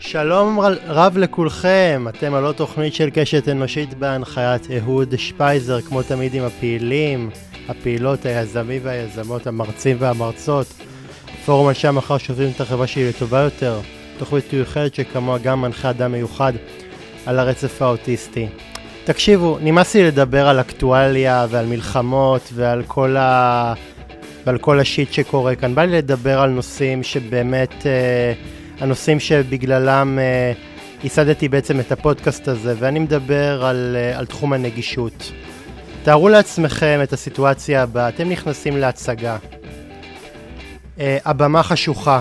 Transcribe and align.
שלום 0.00 0.60
רב 0.86 1.18
לכולכם, 1.18 2.04
אתם 2.08 2.34
על 2.34 2.44
עוד 2.44 2.54
תוכנית 2.54 2.94
של 2.94 3.10
קשת 3.12 3.48
אנושית 3.48 3.94
בהנחיית 3.94 4.66
אהוד 4.70 5.14
שפייזר, 5.16 5.80
כמו 5.80 6.02
תמיד 6.02 6.34
עם 6.34 6.44
הפעילים, 6.44 7.30
הפעילות, 7.68 8.26
היזמים 8.26 8.80
והיזמות, 8.84 9.46
המרצים 9.46 9.96
והמרצות. 10.00 10.66
פורום 11.44 11.68
אנשי 11.68 11.88
המחר 11.88 12.18
שעושים 12.18 12.50
את 12.56 12.60
החברה 12.60 12.86
שלי 12.86 13.08
לטובה 13.08 13.40
יותר, 13.40 13.80
תוכנית 14.18 14.52
מיוחדת 14.52 14.94
שכמוה 14.94 15.38
גם 15.38 15.60
מנחה 15.60 15.90
אדם 15.90 16.12
מיוחד 16.12 16.52
על 17.26 17.38
הרצף 17.38 17.82
האוטיסטי. 17.82 18.46
תקשיבו, 19.04 19.58
נמאס 19.60 19.94
לי 19.94 20.04
לדבר 20.04 20.48
על 20.48 20.60
אקטואליה 20.60 21.46
ועל 21.50 21.66
מלחמות 21.66 22.50
ועל 22.54 22.82
כל, 22.86 23.16
ה... 23.16 23.74
ועל 24.46 24.58
כל 24.58 24.80
השיט 24.80 25.12
שקורה 25.12 25.54
כאן. 25.54 25.74
בא 25.74 25.84
לי 25.84 25.96
לדבר 25.96 26.40
על 26.40 26.50
נושאים 26.50 27.02
שבאמת... 27.02 27.86
אה, 27.86 28.32
הנושאים 28.80 29.20
שבגללם 29.20 30.18
אה, 30.18 30.52
ייסדתי 31.04 31.48
בעצם 31.48 31.80
את 31.80 31.92
הפודקאסט 31.92 32.48
הזה, 32.48 32.74
ואני 32.78 32.98
מדבר 32.98 33.64
על, 33.64 33.96
אה, 33.98 34.18
על 34.18 34.26
תחום 34.26 34.52
הנגישות. 34.52 35.32
תארו 36.02 36.28
לעצמכם 36.28 37.00
את 37.02 37.12
הסיטואציה 37.12 37.82
הבאה, 37.82 38.08
אתם 38.08 38.28
נכנסים 38.28 38.76
להצגה. 38.76 39.36
אה, 41.00 41.18
הבמה 41.24 41.62
חשוכה, 41.62 42.20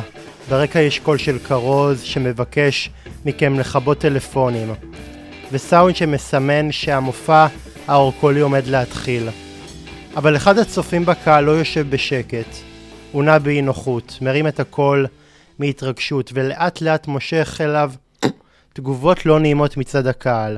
ברקע 0.50 0.80
יש 0.80 1.00
קול 1.00 1.18
של 1.18 1.40
כרוז 1.40 2.02
שמבקש 2.02 2.90
מכם 3.26 3.60
לכבות 3.60 3.98
טלפונים, 3.98 4.74
וסאונד 5.52 5.96
שמסמן 5.96 6.72
שהמופע 6.72 7.48
האורקולי 7.88 8.40
עומד 8.40 8.68
להתחיל. 8.68 9.30
אבל 10.16 10.36
אחד 10.36 10.58
הצופים 10.58 11.06
בקהל 11.06 11.44
לא 11.44 11.52
יושב 11.52 11.90
בשקט, 11.90 12.56
הוא 13.12 13.24
נע 13.24 13.38
באי 13.38 13.62
נוחות, 13.62 14.18
מרים 14.22 14.48
את 14.48 14.60
הקול 14.60 15.08
מהתרגשות, 15.60 16.32
ולאט 16.34 16.82
לאט 16.82 17.08
מושך 17.08 17.58
אליו 17.62 17.92
תגובות 18.74 19.26
לא 19.26 19.40
נעימות 19.40 19.78
מצד 19.78 20.08
הקהל. 20.08 20.58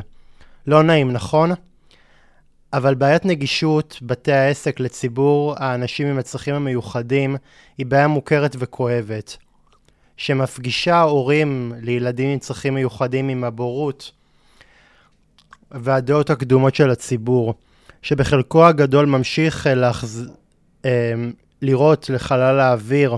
לא 0.67 0.83
נעים, 0.83 1.11
נכון? 1.11 1.51
אבל 2.73 2.95
בעיית 2.95 3.25
נגישות 3.25 3.99
בתי 4.01 4.31
העסק 4.31 4.79
לציבור 4.79 5.55
האנשים 5.57 6.07
עם 6.07 6.17
הצרכים 6.17 6.55
המיוחדים 6.55 7.35
היא 7.77 7.85
בעיה 7.85 8.07
מוכרת 8.07 8.55
וכואבת, 8.59 9.37
שמפגישה 10.17 11.01
הורים 11.01 11.73
לילדים 11.81 12.29
עם 12.29 12.39
צרכים 12.39 12.73
מיוחדים 12.73 13.29
עם 13.29 13.43
הבורות 13.43 14.11
והדעות 15.71 16.29
הקדומות 16.29 16.75
של 16.75 16.89
הציבור, 16.89 17.53
שבחלקו 18.01 18.65
הגדול 18.65 19.05
ממשיך 19.05 19.67
להחז... 19.75 20.29
אה, 20.85 21.13
לראות 21.61 22.09
לחלל 22.09 22.59
האוויר 22.59 23.17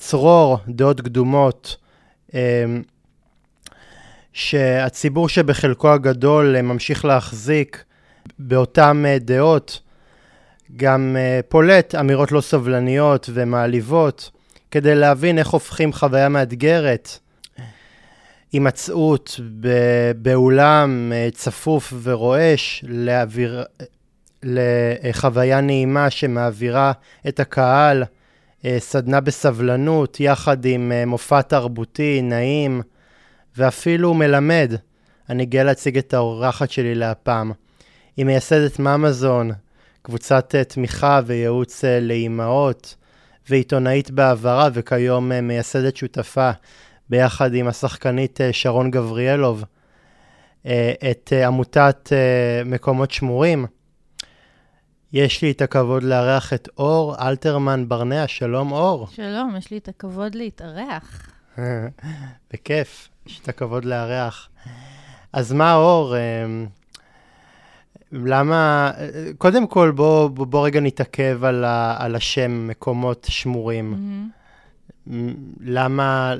צרור 0.00 0.58
דעות 0.68 1.00
קדומות, 1.00 1.76
אמ, 2.34 2.82
שהציבור 4.32 5.28
שבחלקו 5.28 5.92
הגדול 5.92 6.56
אה, 6.56 6.62
ממשיך 6.62 7.04
להחזיק 7.04 7.84
באותן 8.38 9.02
אה, 9.06 9.18
דעות, 9.18 9.80
גם 10.76 11.16
אה, 11.18 11.40
פולט 11.48 11.94
אמירות 11.94 12.32
לא 12.32 12.40
סבלניות 12.40 13.30
ומעליבות, 13.32 14.30
כדי 14.70 14.94
להבין 14.94 15.38
איך 15.38 15.48
הופכים 15.48 15.92
חוויה 15.92 16.28
מאתגרת, 16.28 17.18
הימצאות 18.52 19.40
באולם 20.16 21.12
צפוף 21.32 21.92
ורועש, 22.02 22.84
לאוויר, 22.88 23.64
לחוויה 24.42 25.60
נעימה 25.60 26.10
שמעבירה 26.10 26.92
את 27.28 27.40
הקהל 27.40 28.04
סדנה 28.78 29.20
בסבלנות, 29.20 30.20
יחד 30.20 30.64
עם 30.64 30.92
אה, 30.92 31.06
מופע 31.06 31.42
תרבותי, 31.42 32.22
נעים, 32.22 32.82
ואפילו 33.56 34.14
מלמד. 34.14 34.72
אני 35.30 35.46
גאה 35.46 35.64
להציג 35.64 35.98
את 35.98 36.14
האורחת 36.14 36.70
שלי 36.70 36.94
להפעם. 36.94 37.52
היא 38.16 38.26
מייסדת 38.26 38.78
ממזון, 38.78 39.50
קבוצת 40.02 40.54
אה, 40.54 40.64
תמיכה 40.64 41.20
וייעוץ 41.26 41.84
לאימהות, 42.00 42.96
ועיתונאית 43.48 44.10
בעברה, 44.10 44.68
וכיום 44.72 45.28
מייסדת 45.42 45.96
שותפה, 45.96 46.50
ביחד 47.10 47.54
עם 47.54 47.68
השחקנית 47.68 48.40
שרון 48.52 48.90
גבריאלוב, 48.90 49.64
את 51.10 51.32
עמותת 51.46 52.12
מקומות 52.64 53.10
שמורים. 53.10 53.66
יש 55.12 55.42
לי 55.42 55.50
את 55.50 55.62
הכבוד 55.62 56.02
לארח 56.02 56.52
את 56.52 56.68
אור 56.78 57.14
אלתרמן 57.28 57.88
ברנע. 57.88 58.24
שלום, 58.28 58.72
אור. 58.72 59.06
שלום, 59.06 59.54
יש 59.58 59.70
לי 59.70 59.78
את 59.78 59.88
הכבוד 59.88 60.34
להתארח. 60.34 61.30
בכיף, 62.52 63.08
יש 63.26 63.40
את 63.40 63.48
הכבוד 63.48 63.84
לארח. 63.84 64.48
אז 65.32 65.52
מה, 65.52 65.74
אור, 65.74 66.16
אמ, 66.16 66.66
למה, 68.12 68.92
קודם 69.38 69.66
כל 69.66 69.90
בוא, 69.90 70.28
בוא, 70.28 70.46
בוא 70.46 70.66
רגע 70.66 70.80
נתעכב 70.80 71.44
על, 71.44 71.64
ה, 71.64 71.96
על 71.98 72.14
השם 72.14 72.68
מקומות 72.68 73.26
שמורים. 73.30 73.94
Mm-hmm. 73.94 75.10
למה, 75.60 76.34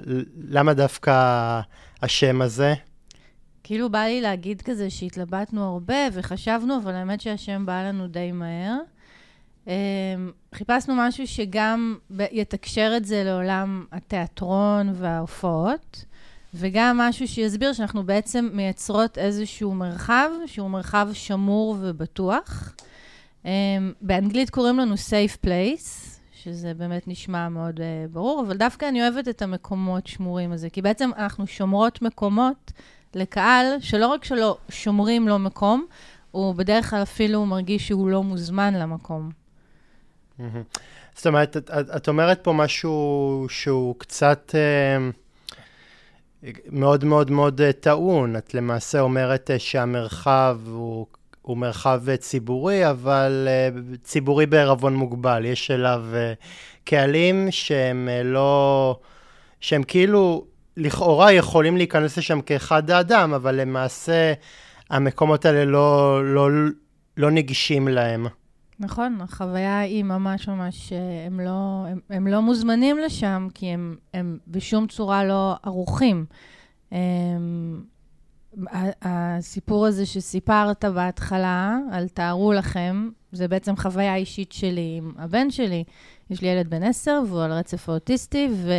למה 0.49 0.75
דווקא 0.75 1.61
השם 2.03 2.43
הזה? 2.43 2.75
כאילו 3.71 3.91
בא 3.91 3.99
לי 3.99 4.21
להגיד 4.21 4.63
כזה 4.63 4.91
שהתלבטנו 4.91 5.65
הרבה 5.65 5.95
וחשבנו, 6.13 6.79
אבל 6.79 6.95
האמת 6.95 7.21
שהשם 7.21 7.67
בא 7.67 7.83
לנו 7.83 8.09
די 8.09 8.33
מהר. 8.33 8.79
אמ, 9.67 9.73
חיפשנו 10.55 10.95
משהו 10.97 11.27
שגם 11.27 11.99
יתקשר 12.33 12.93
את 12.97 13.05
זה 13.05 13.25
לעולם 13.25 13.85
התיאטרון 13.93 14.93
וההופעות, 14.95 16.05
וגם 16.55 16.99
משהו 16.99 17.29
שיסביר 17.29 17.73
שאנחנו 17.73 18.03
בעצם 18.03 18.49
מייצרות 18.53 19.19
איזשהו 19.19 19.75
מרחב, 19.75 20.31
שהוא 20.47 20.71
מרחב 20.71 21.09
שמור 21.13 21.77
ובטוח. 21.81 22.75
אמ, 23.45 23.51
באנגלית 24.01 24.51
קוראים 24.51 24.79
לנו 24.79 24.95
safe 24.95 25.47
place, 25.47 26.19
שזה 26.43 26.75
באמת 26.75 27.09
נשמע 27.09 27.49
מאוד 27.49 27.77
uh, 27.77 27.83
ברור, 28.13 28.45
אבל 28.47 28.57
דווקא 28.57 28.89
אני 28.89 29.03
אוהבת 29.03 29.29
את 29.29 29.43
המקומות 29.43 30.07
שמורים 30.07 30.53
הזה, 30.53 30.71
כי 30.71 30.83
בעצם 30.83 31.11
אנחנו 31.17 31.47
שומרות 31.47 32.03
מקומות 32.03 32.73
לקהל 33.15 33.67
שלא 33.81 34.07
רק 34.07 34.25
שלא 34.25 34.57
שומרים 34.69 35.29
לו 35.29 35.39
מקום, 35.39 35.87
הוא 36.31 36.55
בדרך 36.55 36.91
כלל 36.91 37.03
אפילו 37.03 37.47
מרגיש 37.47 37.89
שהוא 37.89 38.11
לא 38.11 38.23
מוזמן 38.23 38.75
למקום. 38.75 39.31
זאת 41.15 41.27
אומרת, 41.27 41.57
את, 41.57 41.71
את, 41.71 42.09
אומרת 42.09 42.45
פה 42.45 42.53
משהו 42.53 43.47
שהוא 43.49 43.95
קצת 43.99 44.55
אה, 44.55 45.11
מאוד 46.67 47.05
מאוד 47.05 47.31
מאוד 47.31 47.61
אה, 47.61 47.73
טעון. 47.73 48.37
את 48.37 48.55
למעשה 48.55 49.01
אומרת 49.01 49.51
אה, 49.51 49.59
שהמרחב 49.59 50.59
הוא, 50.67 51.07
הוא 51.43 51.57
מרחב 51.57 52.17
ציבורי, 52.17 52.91
אבל 52.91 53.49
ציבורי 54.03 54.47
בערבון 54.47 54.95
מוגבל. 54.95 55.45
יש 55.45 55.71
אליו 55.71 56.05
קהלים 56.85 57.47
שהם 57.51 58.09
לא... 58.25 58.97
שהם 59.61 59.83
כאילו 59.83 60.45
לכאורה 60.81 61.33
יכולים 61.33 61.77
להיכנס 61.77 62.19
לשם 62.19 62.41
כאחד 62.41 62.91
האדם, 62.91 63.35
אבל 63.35 63.61
למעשה 63.61 64.33
המקומות 64.91 65.45
האלה 65.45 65.65
לא, 65.65 66.21
לא, 66.35 66.49
לא 67.17 67.31
נגישים 67.31 67.89
להם. 67.89 68.27
נכון, 68.79 69.21
החוויה 69.21 69.81
היא 69.81 70.05
ממש 70.05 70.49
ממש, 70.49 70.93
הם 71.27 71.41
לא, 71.41 71.85
הם, 71.89 72.01
הם 72.11 72.27
לא 72.27 72.43
מוזמנים 72.43 72.99
לשם, 72.99 73.49
כי 73.55 73.67
הם, 73.67 73.97
הם 74.15 74.39
בשום 74.49 74.87
צורה 74.87 75.25
לא 75.25 75.55
ערוכים. 75.63 76.25
הם, 76.93 77.83
הסיפור 79.03 79.87
הזה 79.87 80.07
שסיפרת 80.07 80.85
בהתחלה, 80.85 81.79
על 81.93 82.09
תארו 82.09 82.53
לכם, 82.53 83.09
זה 83.33 83.49
בעצם 83.49 83.77
חוויה 83.77 84.17
אישית 84.17 84.53
שלי 84.53 84.95
עם 84.99 85.13
הבן 85.19 85.51
שלי. 85.51 85.85
יש 86.31 86.43
לי 86.43 86.49
ילד 86.49 86.71
בן 86.71 86.83
עשר, 86.83 87.23
והוא 87.29 87.43
על 87.43 87.53
רצף 87.53 87.89
האוטיסטי, 87.89 88.49
ו... 88.53 88.73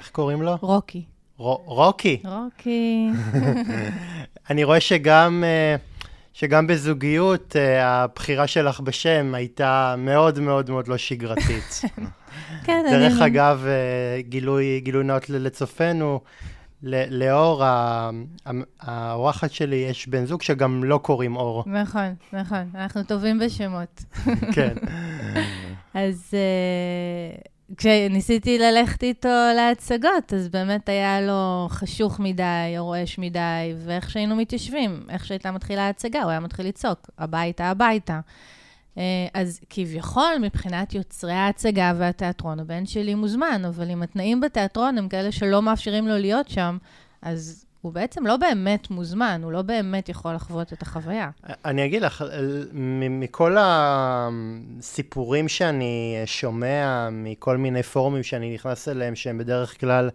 איך 0.00 0.10
קוראים 0.10 0.42
לו? 0.42 0.56
רוקי. 0.60 1.04
רוקי. 1.38 2.22
רוקי. 2.24 3.08
אני 4.50 4.64
רואה 4.64 4.80
שגם, 4.80 5.44
אה, 5.46 5.76
שגם 6.32 6.66
בזוגיות 6.66 7.56
אה, 7.56 8.02
הבחירה 8.02 8.46
שלך 8.46 8.80
בשם 8.80 9.34
הייתה 9.34 9.94
מאוד 9.98 10.40
מאוד 10.40 10.70
מאוד 10.70 10.88
לא 10.88 10.96
שגרתית. 10.96 11.80
כן, 12.64 12.84
אני... 12.88 12.90
דרך 12.90 13.20
אגב, 13.20 13.64
אה, 13.66 14.22
גילוי, 14.22 14.80
גילוי 14.80 15.04
נאות 15.04 15.30
לצופינו, 15.30 16.20
לאור, 17.10 17.62
האורחת 18.80 19.50
שלי, 19.50 19.76
יש 19.76 20.08
בן 20.08 20.24
זוג 20.24 20.42
שגם 20.42 20.84
לא 20.84 20.98
קוראים 20.98 21.36
אור. 21.36 21.64
נכון, 21.66 22.14
נכון, 22.32 22.70
אנחנו 22.74 23.02
טובים 23.02 23.38
בשמות. 23.38 24.04
כן. 24.52 24.74
אז... 25.94 26.34
כשניסיתי 27.76 28.58
ללכת 28.58 29.02
איתו 29.02 29.28
להצגות, 29.56 30.32
אז 30.34 30.48
באמת 30.48 30.88
היה 30.88 31.20
לו 31.20 31.66
חשוך 31.70 32.20
מדי, 32.20 32.74
או 32.78 32.84
רועש 32.84 33.18
מדי, 33.18 33.74
ואיך 33.84 34.10
שהיינו 34.10 34.36
מתיישבים, 34.36 35.06
איך 35.08 35.26
שהייתה 35.26 35.50
מתחילה 35.50 35.86
ההצגה, 35.86 36.22
הוא 36.22 36.30
היה 36.30 36.40
מתחיל 36.40 36.66
לצעוק, 36.66 37.10
הביתה, 37.18 37.64
הביתה. 37.64 38.20
אה, 38.98 39.02
אז 39.34 39.60
כביכול, 39.70 40.34
מבחינת 40.40 40.94
יוצרי 40.94 41.32
ההצגה 41.32 41.92
והתיאטרון, 41.98 42.60
הבן 42.60 42.86
שלי 42.86 43.14
מוזמן, 43.14 43.62
אבל 43.68 43.90
אם 43.90 44.02
התנאים 44.02 44.40
בתיאטרון 44.40 44.98
הם 44.98 45.08
כאלה 45.08 45.32
שלא 45.32 45.62
מאפשרים 45.62 46.08
לו 46.08 46.18
להיות 46.18 46.48
שם, 46.48 46.78
אז 47.22 47.65
הוא 47.86 47.92
בעצם 47.92 48.26
לא 48.26 48.36
באמת 48.36 48.90
מוזמן, 48.90 49.40
הוא 49.44 49.52
לא 49.52 49.62
באמת 49.62 50.08
יכול 50.08 50.34
לחוות 50.34 50.72
את 50.72 50.82
החוויה. 50.82 51.30
אני 51.64 51.84
אגיד 51.84 52.02
לך, 52.02 52.24
מכל 52.72 53.56
הסיפורים 53.60 55.48
שאני 55.48 56.22
שומע, 56.24 57.08
מכל 57.12 57.56
מיני 57.56 57.82
פורומים 57.82 58.22
שאני 58.22 58.54
נכנס 58.54 58.88
אליהם, 58.88 59.14
שהם 59.14 59.38
בדרך 59.38 59.80
כלל 59.80 60.10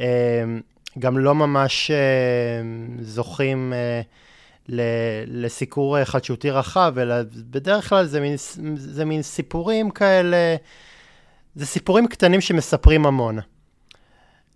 אה, 0.00 0.44
גם 0.98 1.18
לא 1.18 1.34
ממש 1.34 1.90
אה, 1.90 1.96
זוכים 3.00 3.72
אה, 3.72 4.00
לסיקור 5.26 6.04
חדשותי 6.04 6.50
רחב, 6.50 6.94
אלא 6.98 7.14
בדרך 7.50 7.88
כלל 7.88 8.06
זה 8.06 8.20
מין, 8.20 8.34
זה 8.76 9.04
מין 9.04 9.22
סיפורים 9.22 9.90
כאלה, 9.90 10.56
זה 11.54 11.66
סיפורים 11.66 12.06
קטנים 12.06 12.40
שמספרים 12.40 13.06
המון. 13.06 13.38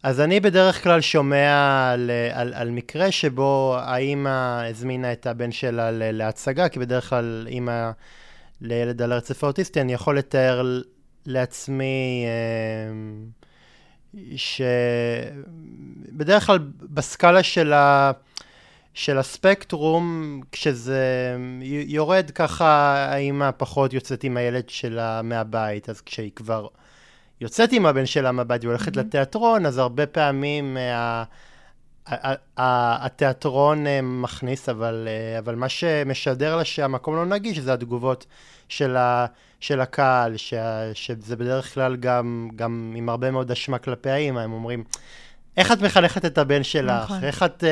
אז 0.03 0.21
אני 0.21 0.41
בדרך 0.41 0.83
כלל 0.83 1.01
שומע 1.01 1.91
על, 1.93 2.11
על, 2.33 2.55
על 2.55 2.71
מקרה 2.71 3.11
שבו 3.11 3.77
האימא 3.79 4.63
הזמינה 4.71 5.13
את 5.13 5.27
הבן 5.27 5.53
שלה 5.53 5.91
להצגה, 5.93 6.69
כי 6.69 6.79
בדרך 6.79 7.09
כלל 7.09 7.47
אימא 7.51 7.91
לילד 8.61 9.03
על 9.03 9.13
הרצף 9.13 9.45
האוטיסטי, 9.45 9.81
אני 9.81 9.93
יכול 9.93 10.19
לתאר 10.19 10.81
לעצמי 11.27 12.25
אה, 12.27 12.93
שבדרך 14.37 16.47
כלל 16.47 16.59
בסקאלה 16.81 17.43
של, 17.43 17.73
ה, 17.73 18.13
של 18.95 19.19
הספקטרום, 19.19 20.41
כשזה 20.53 21.37
יורד 21.87 22.31
ככה, 22.35 22.95
האימא 23.11 23.51
פחות 23.57 23.93
יוצאת 23.93 24.25
עם 24.25 24.37
הילד 24.37 24.69
שלה 24.69 25.23
מהבית, 25.23 25.89
אז 25.89 26.01
כשהיא 26.01 26.31
כבר... 26.37 26.67
יוצאת 27.41 27.73
עם 27.73 27.87
הבן 27.87 28.07
שלה 28.07 28.33
מהבית 28.33 28.65
והולכת 28.65 28.97
mm-hmm. 28.97 29.01
לתיאטרון, 29.01 29.67
אז 29.67 29.79
הרבה 29.79 30.07
פעמים 30.07 30.77
uh, 32.07 32.11
התיאטרון 32.57 33.87
uh, 33.87 33.89
מכניס, 34.03 34.69
אבל, 34.69 35.09
uh, 35.09 35.39
אבל 35.39 35.55
מה 35.55 35.69
שמשדר 35.69 36.57
לה 36.57 36.65
שהמקום 36.65 37.17
לא 37.17 37.27
נגיש 37.27 37.59
זה 37.59 37.73
התגובות 37.73 38.27
של, 38.69 38.97
ה, 38.97 39.27
של 39.61 39.81
הקהל, 39.81 40.37
ש, 40.37 40.55
שזה 40.95 41.37
בדרך 41.37 41.75
כלל 41.75 41.97
גם, 41.97 42.49
גם 42.57 42.93
עם 42.97 43.09
הרבה 43.09 43.31
מאוד 43.31 43.51
אשמה 43.51 43.79
כלפי 43.79 44.11
האימא, 44.11 44.41
הם 44.41 44.53
אומרים, 44.53 44.85
איך 45.57 45.73
את 45.73 45.83
מחנכת 45.83 46.25
את 46.25 46.39
הבן 46.39 46.63
שלך? 46.63 47.05
נכון. 47.05 47.25
איך, 47.25 47.43
את, 47.43 47.65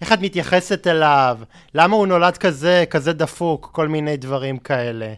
איך 0.00 0.12
את 0.12 0.20
מתייחסת 0.20 0.86
אליו? 0.86 1.38
למה 1.74 1.96
הוא 1.96 2.06
נולד 2.06 2.36
כזה, 2.36 2.84
כזה 2.90 3.12
דפוק? 3.12 3.70
כל 3.72 3.88
מיני 3.88 4.16
דברים 4.16 4.58
כאלה. 4.58 5.14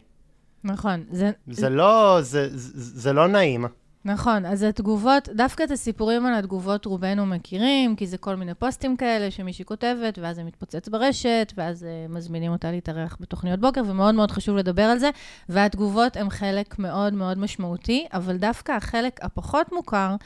נכון. 0.64 1.04
זה, 1.10 1.30
זה, 1.46 1.68
לא, 1.68 2.18
זה, 2.20 2.48
זה, 2.58 3.00
זה 3.00 3.12
לא 3.12 3.28
נעים. 3.28 3.66
נכון, 4.04 4.46
אז 4.46 4.62
התגובות, 4.62 5.28
דווקא 5.28 5.62
את 5.62 5.70
הסיפורים 5.70 6.26
על 6.26 6.34
התגובות 6.34 6.84
רובנו 6.84 7.26
מכירים, 7.26 7.96
כי 7.96 8.06
זה 8.06 8.18
כל 8.18 8.34
מיני 8.34 8.54
פוסטים 8.54 8.96
כאלה 8.96 9.30
שמישהי 9.30 9.64
כותבת, 9.64 10.18
ואז 10.18 10.36
זה 10.36 10.44
מתפוצץ 10.44 10.88
ברשת, 10.88 11.52
ואז 11.56 11.82
uh, 11.82 12.12
מזמינים 12.12 12.52
אותה 12.52 12.70
להתארח 12.70 13.16
בתוכניות 13.20 13.60
בוקר, 13.60 13.82
ומאוד 13.86 14.14
מאוד 14.14 14.30
חשוב 14.30 14.56
לדבר 14.56 14.82
על 14.82 14.98
זה. 14.98 15.10
והתגובות 15.48 16.16
הן 16.16 16.30
חלק 16.30 16.78
מאוד 16.78 17.14
מאוד 17.14 17.38
משמעותי, 17.38 18.06
אבל 18.12 18.36
דווקא 18.36 18.72
החלק 18.72 19.24
הפחות 19.24 19.72
מוכר, 19.72 20.16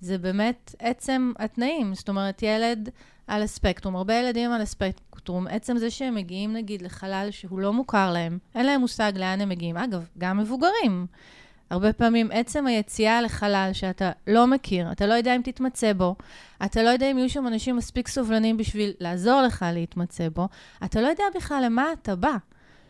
זה 0.00 0.18
באמת 0.18 0.74
עצם 0.78 1.32
התנאים. 1.38 1.94
זאת 1.94 2.08
אומרת, 2.08 2.42
ילד 2.42 2.88
על 3.26 3.42
הספקטרום, 3.42 3.96
הרבה 3.96 4.14
ילדים 4.14 4.52
על 4.52 4.60
הספקטרום, 4.60 5.46
עצם 5.46 5.78
זה 5.78 5.90
שהם 5.90 6.14
מגיעים 6.14 6.52
נגיד 6.52 6.82
לחלל 6.82 7.28
שהוא 7.30 7.60
לא 7.60 7.72
מוכר 7.72 8.12
להם, 8.12 8.38
אין 8.54 8.66
להם 8.66 8.80
מושג 8.80 9.12
לאן 9.16 9.40
הם 9.40 9.48
מגיעים. 9.48 9.76
אגב, 9.76 10.06
גם 10.18 10.38
מבוגרים. 10.38 11.06
הרבה 11.70 11.92
פעמים 11.92 12.28
עצם 12.32 12.66
היציאה 12.66 13.22
לחלל 13.22 13.70
שאתה 13.72 14.10
לא 14.26 14.46
מכיר, 14.46 14.92
אתה 14.92 15.06
לא 15.06 15.14
יודע 15.14 15.36
אם 15.36 15.40
תתמצא 15.44 15.92
בו, 15.92 16.16
אתה 16.64 16.82
לא 16.82 16.88
יודע 16.88 17.10
אם 17.10 17.18
יהיו 17.18 17.30
שם 17.30 17.46
אנשים 17.46 17.76
מספיק 17.76 18.08
סובלנים 18.08 18.56
בשביל 18.56 18.92
לעזור 19.00 19.42
לך 19.42 19.64
להתמצא 19.72 20.28
בו, 20.28 20.48
אתה 20.84 21.00
לא 21.00 21.06
יודע 21.06 21.24
בכלל 21.36 21.62
למה 21.64 21.92
אתה 21.92 22.16
בא. 22.16 22.36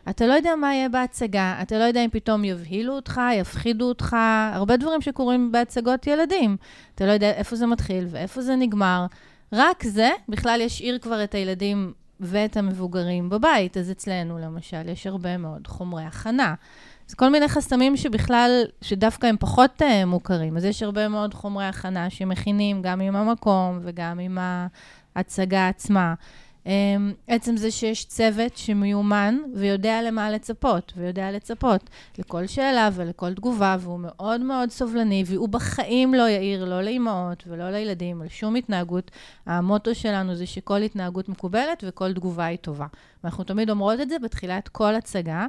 אתה 0.09 0.27
לא 0.27 0.33
יודע 0.33 0.55
מה 0.55 0.73
יהיה 0.73 0.89
בהצגה, 0.89 1.59
אתה 1.61 1.77
לא 1.79 1.83
יודע 1.83 2.05
אם 2.05 2.09
פתאום 2.09 2.43
יבהילו 2.43 2.93
אותך, 2.93 3.21
יפחידו 3.33 3.85
אותך, 3.85 4.17
הרבה 4.53 4.77
דברים 4.77 5.01
שקורים 5.01 5.51
בהצגות 5.51 6.07
ילדים. 6.07 6.57
אתה 6.95 7.05
לא 7.05 7.11
יודע 7.11 7.31
איפה 7.31 7.55
זה 7.55 7.65
מתחיל 7.65 8.07
ואיפה 8.09 8.41
זה 8.41 8.55
נגמר. 8.55 9.05
רק 9.53 9.83
זה 9.83 10.09
בכלל 10.29 10.61
ישאיר 10.61 10.99
כבר 10.99 11.23
את 11.23 11.35
הילדים 11.35 11.93
ואת 12.19 12.57
המבוגרים 12.57 13.29
בבית. 13.29 13.77
אז 13.77 13.91
אצלנו, 13.91 14.39
למשל, 14.39 14.89
יש 14.89 15.07
הרבה 15.07 15.37
מאוד 15.37 15.67
חומרי 15.67 16.03
הכנה. 16.03 16.55
זה 17.07 17.15
כל 17.15 17.29
מיני 17.29 17.47
חסמים 17.47 17.97
שבכלל, 17.97 18.63
שדווקא 18.81 19.27
הם 19.27 19.35
פחות 19.39 19.81
uh, 19.81 20.05
מוכרים. 20.05 20.57
אז 20.57 20.65
יש 20.65 20.83
הרבה 20.83 21.07
מאוד 21.07 21.33
חומרי 21.33 21.65
הכנה 21.65 22.09
שמכינים 22.09 22.81
גם 22.81 23.01
עם 23.01 23.15
המקום 23.15 23.79
וגם 23.83 24.19
עם 24.19 24.37
ההצגה 25.15 25.67
עצמה. 25.67 26.13
Um, 26.67 26.69
עצם 27.27 27.57
זה 27.57 27.71
שיש 27.71 28.05
צוות 28.05 28.57
שמיומן 28.57 29.37
ויודע 29.55 30.01
למה 30.01 30.31
לצפות, 30.31 30.93
ויודע 30.97 31.31
לצפות 31.31 31.89
לכל 32.17 32.47
שאלה 32.47 32.89
ולכל 32.93 33.33
תגובה, 33.33 33.75
והוא 33.79 33.99
מאוד 33.99 34.41
מאוד 34.41 34.71
סובלני, 34.71 35.23
והוא 35.27 35.49
בחיים 35.49 36.13
לא 36.13 36.29
יעיר, 36.29 36.65
לא 36.65 36.81
לאימהות 36.81 37.43
ולא 37.47 37.69
לילדים, 37.69 38.21
על 38.21 38.27
שום 38.27 38.55
התנהגות. 38.55 39.11
המוטו 39.45 39.95
שלנו 39.95 40.35
זה 40.35 40.45
שכל 40.45 40.81
התנהגות 40.81 41.29
מקובלת 41.29 41.83
וכל 41.87 42.13
תגובה 42.13 42.45
היא 42.45 42.57
טובה. 42.57 42.87
ואנחנו 43.23 43.43
תמיד 43.43 43.69
אומרות 43.69 43.99
את 44.01 44.09
זה 44.09 44.19
בתחילת 44.19 44.67
כל 44.67 44.95
הצגה. 44.95 45.47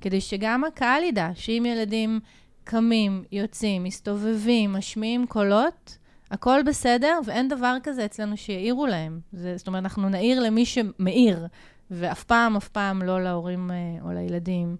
כדי 0.00 0.20
שגם 0.20 0.64
הקהל 0.64 1.02
ידע 1.02 1.30
שאם 1.34 1.66
ילדים 1.68 2.20
קמים, 2.64 3.24
יוצאים, 3.32 3.84
מסתובבים, 3.84 4.72
משמיעים 4.72 5.26
קולות, 5.26 5.98
הכל 6.30 6.60
בסדר, 6.66 7.18
ואין 7.24 7.48
דבר 7.48 7.76
כזה 7.82 8.04
אצלנו 8.04 8.36
שיעירו 8.36 8.86
להם. 8.86 9.20
זה, 9.32 9.56
זאת 9.56 9.66
אומרת, 9.66 9.82
אנחנו 9.82 10.08
נעיר 10.08 10.40
למי 10.40 10.66
שמעיר, 10.66 11.46
ואף 11.90 12.24
פעם, 12.24 12.56
אף 12.56 12.68
פעם 12.68 13.02
לא 13.02 13.24
להורים 13.24 13.70
אה, 13.70 13.76
או 14.02 14.12
לילדים. 14.12 14.76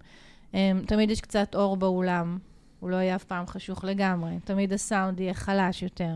אמ, 0.53 0.81
תמיד 0.87 1.11
יש 1.11 1.21
קצת 1.21 1.55
אור 1.55 1.77
באולם, 1.77 2.37
הוא 2.79 2.89
לא 2.89 2.95
יהיה 2.95 3.15
אף 3.15 3.23
פעם 3.23 3.47
חשוך 3.47 3.83
לגמרי. 3.83 4.31
תמיד 4.43 4.73
הסאונד 4.73 5.19
יהיה 5.19 5.33
חלש 5.33 5.83
יותר. 5.83 6.13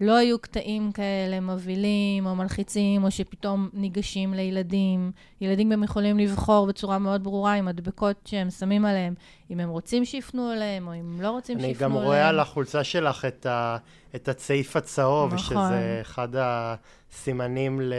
לא 0.00 0.16
היו 0.16 0.38
קטעים 0.38 0.92
כאלה 0.92 1.40
מבהילים 1.40 2.26
או 2.26 2.34
מלחיצים, 2.34 3.04
או 3.04 3.10
שפתאום 3.10 3.68
ניגשים 3.72 4.34
לילדים. 4.34 5.12
ילדים 5.40 5.70
גם 5.70 5.82
יכולים 5.82 6.18
לבחור 6.18 6.66
בצורה 6.66 6.98
מאוד 6.98 7.24
ברורה 7.24 7.52
עם 7.52 7.64
מדבקות 7.64 8.16
שהם 8.24 8.50
שמים 8.50 8.84
עליהם, 8.84 9.14
אם 9.50 9.60
הם 9.60 9.68
רוצים 9.68 10.04
שיפנו 10.04 10.52
אליהם, 10.52 10.88
או 10.88 10.94
אם 10.94 11.20
לא 11.20 11.30
רוצים 11.30 11.58
שיפנו 11.58 11.64
אליהם. 11.64 11.92
אני 11.92 11.98
גם 11.98 12.04
רואה 12.04 12.28
על 12.28 12.40
החולצה 12.40 12.84
שלך 12.84 13.24
את, 13.24 13.46
ה, 13.46 13.76
את 14.14 14.28
הצעיף 14.28 14.76
הצהוב, 14.76 15.34
נכון. 15.34 15.68
שזה 15.68 15.98
אחד 16.00 16.28
הסימנים 16.36 17.80
ל... 17.80 17.94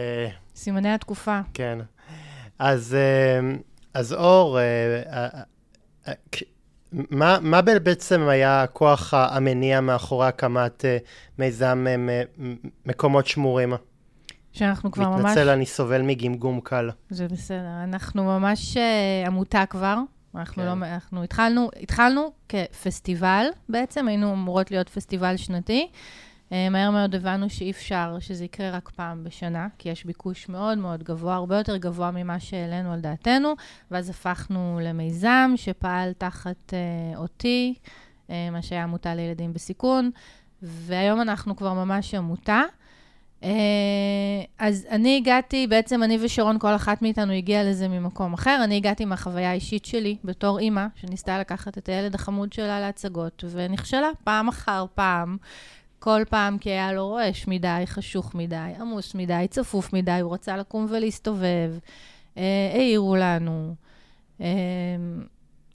סימני 0.55 0.93
התקופה. 0.93 1.39
כן. 1.53 1.79
אז, 2.59 2.95
אה, 2.95 3.55
אז 3.93 4.13
אור, 4.13 4.59
אה, 4.59 4.63
אה, 6.07 6.13
מה, 7.09 7.37
מה 7.41 7.61
בעצם 7.61 8.27
היה 8.27 8.63
הכוח 8.63 9.13
המניע 9.13 9.81
מאחורי 9.81 10.27
הקמת 10.27 10.81
uh, 10.81 11.07
מיזם 11.39 11.85
uh, 11.97 12.41
מקומות 12.85 13.27
שמורים? 13.27 13.73
שאנחנו 14.51 14.91
כבר 14.91 15.03
מתנצל, 15.03 15.21
ממש... 15.21 15.31
מתנצל, 15.31 15.49
אני 15.49 15.65
סובל 15.65 16.01
מגמגום 16.01 16.59
קל. 16.63 16.89
זה 17.09 17.27
בסדר. 17.27 17.83
אנחנו 17.83 18.23
ממש 18.23 18.77
uh, 18.77 19.27
עמותה 19.27 19.63
כבר. 19.69 19.97
אנחנו, 20.35 20.63
כן. 20.63 20.79
לא, 20.79 20.85
אנחנו 20.85 21.23
התחלנו, 21.23 21.69
התחלנו 21.81 22.31
כפסטיבל 22.49 23.45
בעצם, 23.69 24.07
היינו 24.07 24.33
אמורות 24.33 24.71
להיות 24.71 24.89
פסטיבל 24.89 25.37
שנתי. 25.37 25.87
אה, 26.51 26.69
מהר 26.69 26.91
מאוד 26.91 27.15
הבנו 27.15 27.49
שאי 27.49 27.71
אפשר 27.71 28.17
שזה 28.19 28.45
יקרה 28.45 28.69
רק 28.69 28.89
פעם 28.89 29.23
בשנה, 29.23 29.67
כי 29.77 29.89
יש 29.89 30.05
ביקוש 30.05 30.49
מאוד 30.49 30.77
מאוד 30.77 31.03
גבוה, 31.03 31.35
הרבה 31.35 31.57
יותר 31.57 31.77
גבוה 31.77 32.11
ממה 32.11 32.39
שהעלינו 32.39 32.93
על 32.93 32.99
דעתנו, 32.99 33.53
ואז 33.91 34.09
הפכנו 34.09 34.79
למיזם 34.83 35.53
שפעל 35.55 36.13
תחת 36.13 36.73
uh, 36.73 37.17
אותי, 37.17 37.73
uh, 38.27 38.31
מה 38.51 38.61
שהיה 38.61 38.83
עמותה 38.83 39.15
לילדים 39.15 39.53
בסיכון, 39.53 40.11
והיום 40.61 41.21
אנחנו 41.21 41.55
כבר 41.55 41.73
ממש 41.73 42.13
עמותה. 42.13 42.61
Uh, 43.41 43.45
אז 44.59 44.87
אני 44.89 45.17
הגעתי, 45.17 45.67
בעצם 45.67 46.03
אני 46.03 46.17
ושרון, 46.21 46.59
כל 46.59 46.75
אחת 46.75 47.01
מאיתנו 47.01 47.33
הגיעה 47.33 47.63
לזה 47.63 47.87
ממקום 47.87 48.33
אחר. 48.33 48.61
אני 48.63 48.77
הגעתי 48.77 49.05
מהחוויה 49.05 49.49
האישית 49.49 49.85
שלי 49.85 50.17
בתור 50.23 50.59
אימא, 50.59 50.85
שניסתה 50.95 51.39
לקחת 51.39 51.77
את 51.77 51.89
הילד 51.89 52.15
החמוד 52.15 52.53
שלה 52.53 52.79
להצגות, 52.79 53.43
ונכשלה 53.51 54.09
פעם 54.23 54.47
אחר 54.47 54.85
פעם. 54.95 55.37
כל 55.99 56.21
פעם 56.29 56.57
כי 56.57 56.69
היה 56.69 56.93
לו 56.93 57.07
רועש 57.07 57.47
מדי, 57.47 57.83
חשוך 57.85 58.35
מדי, 58.35 58.73
עמוס 58.79 59.15
מדי, 59.15 59.45
צפוף 59.49 59.93
מדי, 59.93 60.19
הוא 60.21 60.33
רצה 60.33 60.57
לקום 60.57 60.85
ולהסתובב, 60.89 61.71
אה, 62.37 62.71
העירו 62.73 63.15
לנו. 63.15 63.75
אה, 64.41 64.47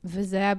וזה 0.05 0.37
היה, 0.37 0.53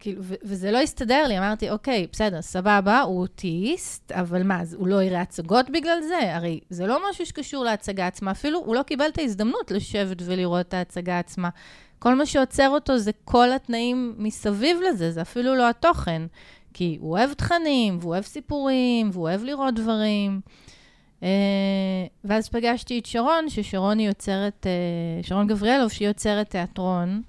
כאילו, 0.00 0.22
וזה 0.24 0.70
לא 0.70 0.78
הסתדר 0.78 1.26
לי, 1.28 1.38
אמרתי, 1.38 1.70
אוקיי, 1.70 2.06
בסדר, 2.12 2.42
סבבה, 2.42 3.00
הוא 3.00 3.20
אוטיסט, 3.20 4.12
אבל 4.12 4.42
מה, 4.42 4.62
הוא 4.76 4.88
לא 4.88 5.02
יראה 5.02 5.20
הצגות 5.20 5.70
בגלל 5.70 6.00
זה? 6.02 6.36
הרי 6.36 6.60
זה 6.70 6.86
לא 6.86 6.98
משהו 7.10 7.26
שקשור 7.26 7.64
להצגה 7.64 8.06
עצמה, 8.06 8.30
אפילו 8.30 8.58
הוא 8.58 8.74
לא 8.74 8.82
קיבל 8.82 9.08
את 9.08 9.18
ההזדמנות 9.18 9.70
לשבת 9.70 10.22
ולראות 10.24 10.68
את 10.68 10.74
ההצגה 10.74 11.18
עצמה. 11.18 11.48
כל 11.98 12.14
מה 12.14 12.26
שעוצר 12.26 12.68
אותו 12.68 12.98
זה 12.98 13.10
כל 13.24 13.52
התנאים 13.52 14.14
מסביב 14.18 14.78
לזה, 14.88 15.10
זה 15.10 15.22
אפילו 15.22 15.54
לא 15.56 15.68
התוכן. 15.68 16.22
כי 16.74 16.98
הוא 17.00 17.10
אוהב 17.10 17.32
תכנים, 17.32 17.98
והוא 18.00 18.12
אוהב 18.12 18.24
סיפורים, 18.24 19.10
והוא 19.12 19.22
אוהב 19.28 19.44
לראות 19.44 19.74
דברים. 19.74 20.40
ואז 22.24 22.48
פגשתי 22.48 22.98
את 22.98 23.06
שרון, 23.06 23.48
ששרון 23.48 23.98
היא 23.98 24.08
יוצרת, 24.08 24.66
שרון 25.22 25.46
גבריאלוב, 25.46 25.90
שהיא 25.90 26.08
יוצרת 26.08 26.50
תיאטרון 26.50 27.22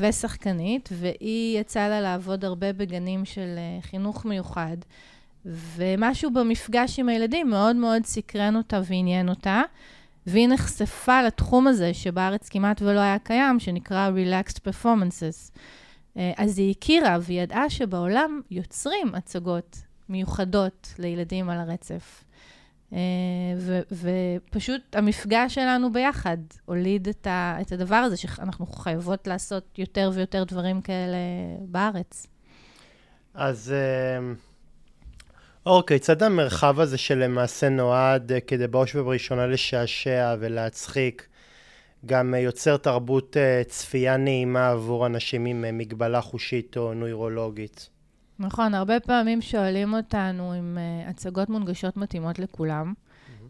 ושחקנית, 0.00 0.88
והיא 0.92 1.60
יצאה 1.60 1.88
לה 1.88 2.00
לעבוד 2.00 2.44
הרבה 2.44 2.72
בגנים 2.72 3.24
של 3.24 3.58
חינוך 3.80 4.24
מיוחד. 4.24 4.76
ומשהו 5.46 6.30
במפגש 6.30 6.98
עם 6.98 7.08
הילדים 7.08 7.50
מאוד 7.50 7.76
מאוד 7.76 8.06
סקרן 8.06 8.56
אותה 8.56 8.80
ועניין 8.84 9.28
אותה. 9.28 9.62
והיא 10.26 10.48
נחשפה 10.48 11.22
לתחום 11.22 11.66
הזה, 11.66 11.94
שבארץ 11.94 12.48
כמעט 12.48 12.82
ולא 12.82 13.00
היה 13.00 13.18
קיים, 13.18 13.60
שנקרא 13.60 14.10
Relaxed 14.10 14.58
Performances. 14.68 15.58
אה, 16.16 16.32
אז 16.36 16.58
היא 16.58 16.74
הכירה 16.78 17.18
והיא 17.20 17.42
ידעה 17.42 17.70
שבעולם 17.70 18.40
יוצרים 18.50 19.14
הצגות 19.14 19.76
מיוחדות 20.08 20.94
לילדים 20.98 21.50
על 21.50 21.58
הרצף. 21.58 22.24
אה, 22.92 22.98
ו- 23.56 23.80
ופשוט 23.92 24.96
המפגש 24.96 25.54
שלנו 25.54 25.92
ביחד 25.92 26.38
הוליד 26.64 27.08
את, 27.08 27.26
ה- 27.26 27.56
את 27.60 27.72
הדבר 27.72 27.96
הזה, 27.96 28.16
שאנחנו 28.16 28.66
חייבות 28.66 29.26
לעשות 29.26 29.78
יותר 29.78 30.10
ויותר 30.14 30.44
דברים 30.44 30.80
כאלה 30.80 31.16
בארץ. 31.60 32.26
אז... 33.34 33.74
Uh... 33.74 34.50
אוקיי, 35.66 35.98
צד 35.98 36.22
המרחב 36.22 36.80
הזה 36.80 36.98
שלמעשה 36.98 37.68
נועד 37.68 38.32
אה, 38.32 38.40
כדי 38.40 38.66
בראש 38.66 38.94
ובראשונה 38.94 39.46
לשעשע 39.46 40.34
ולהצחיק, 40.40 41.28
גם 42.06 42.34
אה, 42.34 42.38
יוצר 42.38 42.76
תרבות 42.76 43.36
אה, 43.36 43.62
צפייה 43.66 44.16
נעימה 44.16 44.68
עבור 44.68 45.06
אנשים 45.06 45.46
עם 45.46 45.78
מגבלה 45.78 46.20
חושית 46.20 46.76
או 46.76 46.94
נוירולוגית. 46.94 47.88
נכון, 48.38 48.74
הרבה 48.74 49.00
פעמים 49.00 49.40
שואלים 49.42 49.94
אותנו 49.94 50.54
אם 50.58 50.78
הצגות 51.06 51.48
מונגשות 51.48 51.96
מתאימות 51.96 52.38
לכולם. 52.38 52.94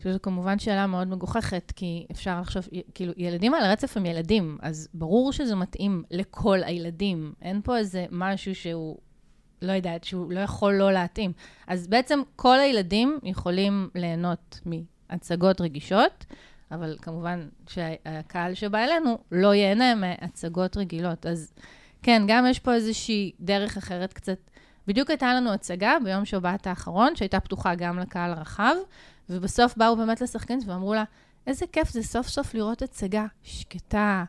שזו 0.03 0.19
כמובן 0.23 0.59
שאלה 0.59 0.87
מאוד 0.87 1.09
מגוחכת, 1.09 1.73
כי 1.77 2.07
אפשר 2.11 2.41
לחשוב, 2.41 2.69
כאילו, 2.95 3.13
ילדים 3.17 3.55
על 3.55 3.65
הרצף 3.65 3.97
הם 3.97 4.07
ילדים, 4.07 4.59
אז 4.63 4.89
ברור 4.95 5.33
שזה 5.33 5.57
מתאים 5.57 6.03
לכל 6.11 6.63
הילדים. 6.63 7.33
אין 7.43 7.61
פה 7.65 7.77
איזה 7.77 8.07
משהו 8.11 8.55
שהוא 8.55 8.99
לא 9.63 9.73
יודעת, 9.73 10.05
שהוא 10.05 10.33
לא 10.33 10.41
יכול 10.41 10.75
לא 10.75 10.93
להתאים. 10.93 11.33
אז 11.67 11.87
בעצם 11.87 12.21
כל 12.37 12.61
הילדים 12.61 13.19
יכולים 13.23 13.91
ליהנות 13.95 14.61
מהצגות 14.67 15.61
רגישות, 15.61 16.27
אבל 16.73 16.97
כמובן 17.03 17.49
שהקהל 17.69 18.55
שבא 18.55 18.79
אלינו 18.79 19.19
לא 19.33 19.55
ייהנה 19.55 19.95
מהצגות 19.95 20.77
רגילות. 20.77 21.27
אז 21.27 21.53
כן, 22.03 22.23
גם 22.27 22.47
יש 22.47 22.59
פה 22.59 22.75
איזושהי 22.75 23.33
דרך 23.41 23.77
אחרת 23.77 24.13
קצת. 24.13 24.39
בדיוק 24.87 25.11
הייתה 25.11 25.35
לנו 25.35 25.53
הצגה 25.53 25.93
ביום 26.05 26.25
שבת 26.25 26.67
האחרון, 26.67 27.17
שהייתה 27.17 27.41
פתוחה 27.41 27.75
גם 27.75 27.99
לקהל 27.99 28.33
הרחב, 28.33 28.75
ובסוף 29.31 29.77
באו 29.77 29.97
באמת 29.97 30.21
לשחקנית 30.21 30.65
ואמרו 30.67 30.95
לה, 30.95 31.05
איזה 31.47 31.67
כיף 31.73 31.91
זה 31.91 32.03
סוף 32.03 32.29
סוף 32.29 32.55
לראות 32.55 32.83
הצגה 32.83 33.27
שקטה 33.43 34.25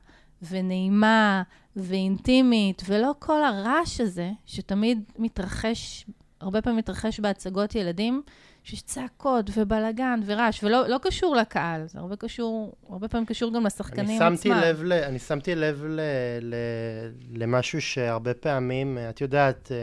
ונעימה 0.50 1.44
ואינטימית, 1.76 2.82
ולא 2.86 3.12
כל 3.20 3.44
הרעש 3.44 4.02
הזה, 4.02 4.32
שתמיד 4.46 5.04
מתרחש, 5.20 6.06
הרבה 6.42 6.62
פעמים 6.62 6.80
מתרחש 6.80 7.20
בהצגות 7.20 7.76
ילדים, 7.76 8.22
שיש 8.64 8.82
צעקות 8.82 9.50
ובלאגן 9.58 10.20
ורעש, 10.26 10.64
ולא 10.64 10.88
לא 10.88 11.00
קשור 11.02 11.36
לקהל, 11.36 11.88
זה 11.88 12.00
הרבה 12.00 12.16
קשור, 12.16 12.76
הרבה 12.90 13.08
פעמים 13.08 13.26
קשור 13.26 13.54
גם 13.54 13.66
לשחקנים 13.66 14.22
אני 14.22 14.36
עצמם. 14.36 14.52
לב 14.52 14.84
ל, 14.84 14.94
אני 14.94 15.20
שמתי 15.20 15.56
לב 15.56 15.84
ל, 15.86 16.00
ל, 16.42 16.56
למשהו 17.34 17.82
שהרבה 17.82 18.34
פעמים, 18.34 18.98
את 19.10 19.22
יודעת, 19.22 19.72
אה, 19.72 19.78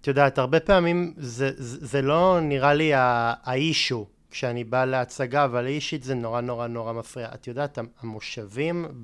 את 0.00 0.06
יודעת, 0.06 0.38
הרבה 0.38 0.60
פעמים 0.60 1.14
זה, 1.16 1.50
זה, 1.56 1.86
זה 1.86 2.02
לא 2.02 2.38
נראה 2.42 2.74
לי 2.74 2.90
האישו. 2.94 4.06
כשאני 4.30 4.64
בא 4.64 4.84
להצגה, 4.84 5.44
אבל 5.44 5.66
אישית 5.66 6.02
זה 6.02 6.14
נורא 6.14 6.40
נורא 6.40 6.66
נורא 6.66 6.92
מפריע. 6.92 7.28
את 7.34 7.46
יודעת, 7.46 7.78
המושבים 8.00 9.02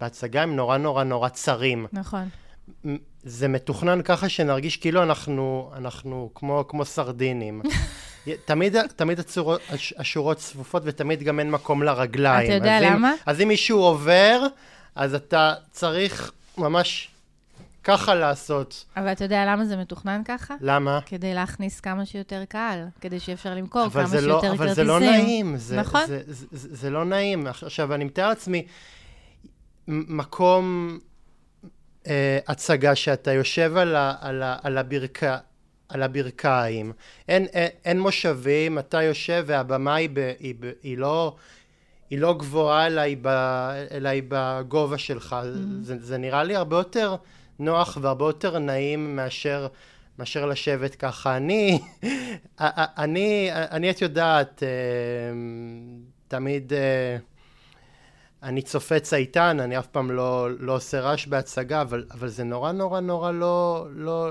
בהצגה 0.00 0.42
הם 0.42 0.56
נורא 0.56 0.76
נורא 0.76 1.04
נורא 1.04 1.28
צרים. 1.28 1.86
נכון. 1.92 2.28
זה 3.24 3.48
מתוכנן 3.48 4.02
ככה 4.02 4.28
שנרגיש 4.28 4.76
כאילו 4.76 5.02
אנחנו, 5.02 5.70
אנחנו 5.76 6.30
כמו, 6.34 6.64
כמו 6.68 6.84
סרדינים. 6.84 7.62
תמיד, 8.44 8.86
תמיד 8.86 9.20
הצורות, 9.20 9.60
השורות 9.98 10.36
צפופות 10.36 10.82
ותמיד 10.86 11.22
גם 11.22 11.38
אין 11.38 11.50
מקום 11.50 11.82
לרגליים. 11.82 12.46
אתה 12.46 12.54
יודע 12.54 12.80
למה? 12.80 13.10
אם, 13.10 13.16
אז 13.26 13.40
אם 13.40 13.48
מישהו 13.48 13.78
עובר, 13.78 14.46
אז 14.94 15.14
אתה 15.14 15.54
צריך 15.70 16.32
ממש 16.58 17.08
ככה 17.84 18.14
לעשות. 18.14 18.84
אבל 18.96 19.12
אתה 19.12 19.24
יודע 19.24 19.44
למה 19.46 19.64
זה 19.64 19.76
מתוכנן 19.76 20.22
ככה? 20.24 20.54
למה? 20.60 21.00
כדי 21.06 21.34
להכניס 21.34 21.80
כמה 21.80 22.06
שיותר 22.06 22.44
קהל, 22.48 22.84
כדי 23.00 23.20
שאפשר 23.20 23.54
למכור 23.54 23.90
כמה 23.90 24.08
שיותר 24.08 24.26
לא, 24.26 24.40
כרטיסים. 24.40 24.62
אבל 24.62 24.74
זה 24.74 24.84
לא 24.84 25.00
נעים. 25.00 25.56
זה, 25.56 25.76
נכון. 25.76 26.06
זה, 26.06 26.20
זה, 26.26 26.46
זה, 26.50 26.68
זה 26.76 26.90
לא 26.90 27.04
נעים. 27.04 27.46
עכשיו, 27.46 27.94
אני 27.94 28.04
מתאר 28.04 28.28
לעצמי 28.28 28.66
מקום 29.88 30.98
אה, 32.06 32.38
הצגה 32.48 32.94
שאתה 32.94 33.32
יושב 33.32 33.76
על, 33.76 33.96
ה, 33.96 34.14
על, 34.20 34.42
ה, 34.42 34.56
על, 34.62 34.78
הברכ, 34.78 35.22
על 35.88 36.02
הברכיים, 36.02 36.92
אין, 37.28 37.44
אין, 37.44 37.68
אין 37.84 38.00
מושבים, 38.00 38.78
אתה 38.78 39.02
יושב 39.02 39.44
והבמה 39.46 39.94
היא, 39.94 40.10
ב, 40.12 40.32
היא, 40.38 40.54
ב, 40.60 40.70
היא 40.82 40.98
לא... 40.98 41.36
היא 42.10 42.18
לא 42.18 42.34
גבוהה 42.38 42.86
אלא 42.86 43.00
היא, 43.00 43.16
ב, 43.22 43.28
אלא 43.90 44.08
היא 44.08 44.22
בגובה 44.28 44.98
שלך. 44.98 45.36
Mm-hmm. 45.42 45.82
זה, 45.82 45.96
זה 46.00 46.18
נראה 46.18 46.44
לי 46.44 46.56
הרבה 46.56 46.76
יותר 46.76 47.16
נוח 47.58 47.98
והרבה 48.00 48.24
יותר 48.24 48.58
נעים 48.58 49.16
מאשר, 49.16 49.66
מאשר 50.18 50.46
לשבת 50.46 50.94
ככה. 50.94 51.36
אני, 51.36 51.80
אני, 52.98 53.50
אני, 53.52 53.90
את 53.90 54.02
יודעת, 54.02 54.62
אה, 54.62 54.68
תמיד 56.28 56.72
אה, 56.72 57.16
אני 58.42 58.62
צופה 58.62 59.00
צייתן, 59.00 59.60
אני 59.60 59.78
אף 59.78 59.86
פעם 59.86 60.10
לא, 60.10 60.48
לא 60.58 60.76
עושה 60.76 61.00
רעש 61.00 61.26
בהצגה, 61.26 61.82
אבל, 61.82 62.04
אבל 62.10 62.28
זה 62.28 62.44
נורא 62.44 62.72
נורא 62.72 63.00
נורא 63.00 63.30
לא, 63.32 63.86
לא, 63.94 64.30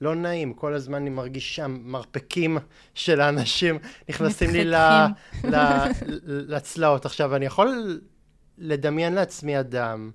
לא 0.00 0.14
נעים. 0.14 0.54
כל 0.54 0.74
הזמן 0.74 0.94
אני 0.94 1.10
מרגיש 1.10 1.56
שם 1.56 1.78
מרפקים 1.82 2.58
של 2.94 3.20
האנשים 3.20 3.78
נכנסים 4.08 4.50
לי 4.50 4.64
ל, 4.64 4.74
ל, 5.44 5.56
לצלעות. 6.26 7.06
עכשיו, 7.06 7.36
אני 7.36 7.46
יכול 7.46 8.00
לדמיין 8.58 9.14
לעצמי 9.14 9.60
אדם 9.60 10.10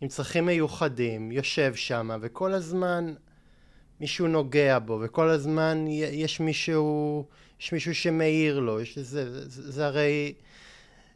עם 0.00 0.08
צרכים 0.08 0.46
מיוחדים, 0.46 1.32
יושב 1.32 1.74
שם, 1.74 2.10
וכל 2.20 2.52
הזמן 2.52 3.14
מישהו 4.00 4.26
נוגע 4.26 4.78
בו, 4.78 5.00
וכל 5.02 5.28
הזמן 5.28 5.84
יש 5.88 6.40
מישהו, 6.40 7.24
יש 7.60 7.72
מישהו 7.72 7.94
שמעיר 7.94 8.58
לו, 8.58 8.80
יש, 8.80 8.98
זה, 8.98 9.48
זה, 9.48 9.72
זה 9.72 9.86
הרי... 9.86 10.34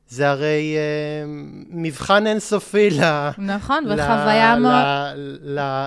זה 0.09 0.31
הרי 0.31 0.77
אה, 0.77 1.25
מבחן 1.71 2.27
אינסופי 2.27 2.91
ל... 2.91 3.03
נכון, 3.39 3.85
וחוויה 3.85 4.57
מאוד... 4.57 4.73
ל, 5.17 5.59
ל, 5.59 5.87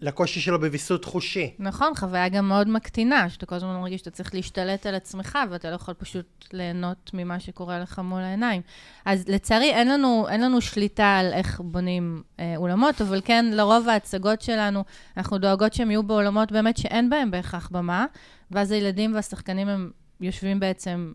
לקושי 0.00 0.40
שלו 0.40 0.60
בוויסות 0.60 1.04
חושי. 1.04 1.54
נכון, 1.58 1.92
חוויה 1.96 2.28
גם 2.28 2.48
מאוד 2.48 2.68
מקטינה, 2.68 3.30
שאתה 3.30 3.46
כל 3.46 3.54
הזמן 3.54 3.76
מרגיש 3.80 4.00
שאתה 4.00 4.10
צריך 4.10 4.34
להשתלט 4.34 4.86
על 4.86 4.94
עצמך, 4.94 5.38
ואתה 5.50 5.70
לא 5.70 5.74
יכול 5.74 5.94
פשוט 5.94 6.44
ליהנות 6.52 7.10
ממה 7.14 7.40
שקורה 7.40 7.78
לך 7.78 7.98
מול 7.98 8.20
העיניים. 8.20 8.62
אז 9.04 9.24
לצערי, 9.28 9.70
אין 9.70 9.88
לנו, 9.88 10.26
אין 10.28 10.40
לנו 10.40 10.60
שליטה 10.60 11.16
על 11.16 11.32
איך 11.32 11.60
בונים 11.60 12.22
אה, 12.40 12.54
אולמות, 12.56 13.00
אבל 13.00 13.20
כן, 13.24 13.46
לרוב 13.52 13.88
ההצגות 13.88 14.42
שלנו, 14.42 14.84
אנחנו 15.16 15.38
דואגות 15.38 15.72
שהם 15.72 15.90
יהיו 15.90 16.02
באולמות 16.02 16.52
באמת 16.52 16.76
שאין 16.76 17.10
בהם 17.10 17.30
בהכרח 17.30 17.68
במה, 17.72 18.06
ואז 18.50 18.70
הילדים 18.70 19.14
והשחקנים 19.14 19.68
הם 19.68 19.90
יושבים 20.20 20.60
בעצם 20.60 21.12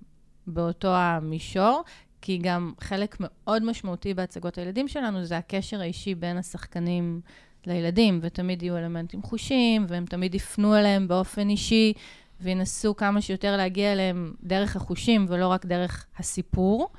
באותו 0.48 0.96
המישור, 0.96 1.84
כי 2.22 2.38
גם 2.38 2.74
חלק 2.80 3.18
מאוד 3.20 3.64
משמעותי 3.64 4.14
בהצגות 4.14 4.58
הילדים 4.58 4.88
שלנו 4.88 5.26
זה 5.26 5.38
הקשר 5.38 5.82
האישי 5.82 6.16
בין 6.16 6.38
השחקנים 6.38 7.22
לילדים, 7.66 8.20
ותמיד 8.22 8.64
יהיו 8.64 8.78
אלמנטים 8.78 9.22
חושים, 9.22 9.86
והם 9.88 10.06
תמיד 10.06 10.36
יפנו 10.36 10.76
אליהם 10.76 11.08
באופן 11.08 11.50
אישי, 11.50 11.94
וינסו 12.42 12.96
כמה 12.96 13.22
שיותר 13.22 13.58
להגיע 13.58 13.92
אליהם 13.94 14.34
דרך 14.44 14.76
החושים, 14.76 15.26
ולא 15.30 15.48
רק 15.48 15.66
דרך 15.66 16.06
הסיפור. 16.18 16.90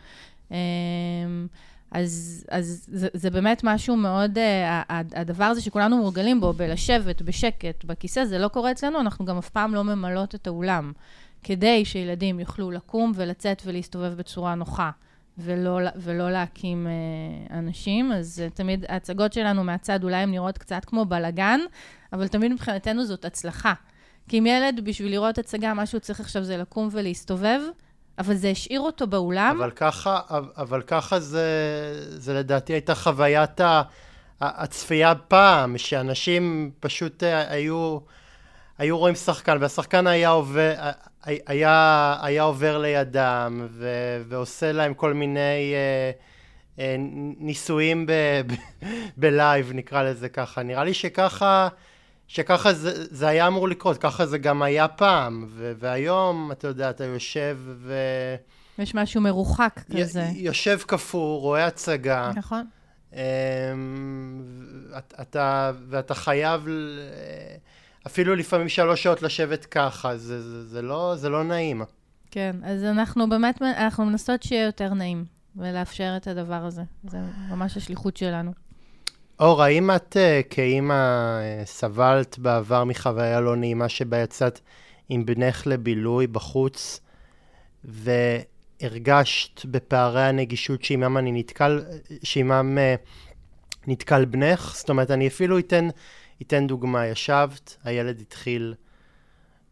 אמ, 0.51 0.57
אז, 1.91 2.45
אז 2.51 2.87
זה, 2.93 3.09
זה 3.13 3.31
באמת 3.31 3.61
משהו 3.65 3.97
מאוד, 3.97 4.39
אה, 4.39 4.83
הדבר 4.89 5.45
הזה 5.45 5.61
שכולנו 5.61 5.97
מורגלים 5.97 6.41
בו, 6.41 6.53
בלשבת 6.53 7.23
בשקט 7.23 7.85
בכיסא, 7.85 8.25
זה 8.25 8.39
לא 8.39 8.49
קורה 8.49 8.71
אצלנו, 8.71 9.01
אנחנו 9.01 9.25
גם 9.25 9.39
אף 9.39 9.49
פעם 9.51 9.75
לא 9.75 9.85
ממלאות 9.85 10.35
את 10.35 10.47
האולם, 10.47 10.93
כדי 11.45 11.85
שילדים 11.85 12.41
יוכלו 12.41 12.71
לקום 12.71 13.13
ולצאת 13.15 13.63
ולהסתובב 13.67 14.15
בצורה 14.15 14.55
נוחה. 14.55 14.91
ולא, 15.39 15.81
ולא 15.97 16.31
להקים 16.31 16.87
אה, 16.87 17.59
אנשים. 17.59 18.13
אז 18.13 18.43
אה, 18.45 18.51
תמיד 18.51 18.85
ההצגות 18.89 19.33
שלנו 19.33 19.65
מהצד, 19.65 20.05
אולי 20.05 20.17
הן 20.17 20.31
נראות 20.31 20.59
קצת 20.59 20.85
כמו 20.85 21.05
בלאגן, 21.05 21.61
אבל 22.13 22.29
תמיד 22.29 22.53
מבחינתנו 22.53 23.05
זאת 23.05 23.25
הצלחה. 23.25 23.73
כי 24.29 24.39
אם 24.39 24.47
ילד, 24.47 24.81
בשביל 24.85 25.13
לראות 25.13 25.39
הצגה, 25.39 25.75
מה 25.75 25.87
שהוא 25.87 26.01
צריך 26.01 26.21
עכשיו 26.21 26.43
זה 26.43 26.57
לקום 26.57 26.89
ולהסתובב, 26.93 27.61
אבל 28.19 28.35
זה 28.35 28.49
השאיר 28.49 28.81
אותו 28.81 29.07
באולם. 29.07 29.57
אבל 29.59 29.71
ככה, 29.71 30.21
אבל 30.57 30.83
ככה 30.83 31.21
זה, 31.21 31.49
זה 32.09 32.35
לדעתי 32.35 32.73
הייתה 32.73 32.95
חוויית 32.95 33.61
הצפייה 34.41 35.15
פעם, 35.15 35.79
שאנשים 35.79 36.71
פשוט 36.81 37.23
אה, 37.23 37.53
היו... 37.53 37.99
היו 38.79 38.99
רואים 38.99 39.15
שחקן, 39.15 39.57
והשחקן 39.61 40.07
היה 40.07 40.29
עובר, 40.29 40.75
היה, 41.25 42.17
היה 42.23 42.43
עובר 42.43 42.79
לידם, 42.79 43.67
ו, 43.71 43.89
ועושה 44.29 44.73
להם 44.73 44.95
כל 44.95 45.13
מיני 45.13 45.75
אה, 45.75 46.11
אה, 46.79 46.97
ניסויים 47.39 48.07
ב, 48.07 48.13
ב, 48.47 48.53
בלייב, 49.17 49.71
נקרא 49.75 50.03
לזה 50.03 50.29
ככה. 50.29 50.63
נראה 50.63 50.85
לי 50.85 50.95
שככה, 50.95 51.69
שככה 52.29 52.73
זה, 52.73 53.05
זה 53.15 53.29
היה 53.29 53.47
אמור 53.47 53.69
לקרות, 53.69 53.99
ככה 53.99 54.27
זה 54.27 54.39
גם 54.39 54.63
היה 54.63 54.89
פעם, 54.89 55.47
ו, 55.49 55.73
והיום, 55.79 56.53
אתה 56.53 56.69
יודע, 56.69 56.91
אתה 56.91 57.05
יושב 57.05 57.59
ו... 57.65 57.95
יש 58.79 58.95
משהו 58.95 59.21
מרוחק 59.21 59.81
כזה. 59.99 60.27
יושב 60.35 60.79
קפוא, 60.87 61.41
רואה 61.41 61.67
הצגה. 61.67 62.31
נכון. 62.37 62.67
אמ, 63.13 63.19
אתה, 65.21 65.73
ואתה 65.89 66.15
חייב 66.15 66.67
אפילו 68.07 68.35
לפעמים 68.35 68.69
שלוש 68.69 69.03
שעות 69.03 69.23
לשבת 69.23 69.65
ככה, 69.65 70.17
זה, 70.17 70.43
זה, 70.43 70.65
זה, 70.65 70.83
לא, 70.83 71.15
זה 71.17 71.29
לא 71.29 71.45
נעים. 71.45 71.83
כן, 72.31 72.57
אז 72.65 72.85
אנחנו 72.85 73.29
באמת, 73.29 73.63
אנחנו 73.63 74.05
מנסות 74.05 74.43
שיהיה 74.43 74.67
יותר 74.67 74.95
נעים, 74.95 75.25
ולאפשר 75.57 76.15
את 76.17 76.27
הדבר 76.27 76.55
הזה. 76.65 76.83
זה 77.05 77.19
ממש 77.51 77.77
השליחות 77.77 78.17
שלנו. 78.17 78.53
אור, 79.41 79.63
האם 79.63 79.91
את 79.91 80.17
אה, 80.17 80.41
כאימא 80.51 80.93
אה, 80.93 81.63
סבלת 81.65 82.39
בעבר 82.39 82.85
מחוויה 82.85 83.41
לא 83.41 83.57
נעימה 83.57 83.89
שבה 83.89 84.19
יצאת 84.19 84.61
עם 85.09 85.27
בנך 85.27 85.67
לבילוי 85.67 86.27
בחוץ, 86.27 87.01
והרגשת 87.85 89.65
בפערי 89.65 90.23
הנגישות 90.23 90.85
שעימם 90.85 91.19
אני 91.19 91.33
נתקל, 91.33 91.85
שעימם 92.23 92.79
אה, 92.79 92.95
נתקל 93.87 94.25
בנך? 94.25 94.73
זאת 94.77 94.91
אומרת, 94.91 95.11
אני 95.11 95.27
אפילו 95.27 95.59
אתן 95.59 95.89
אתן 96.47 96.67
דוגמה, 96.67 97.07
ישבת, 97.07 97.77
הילד 97.85 98.21
התחיל 98.21 98.75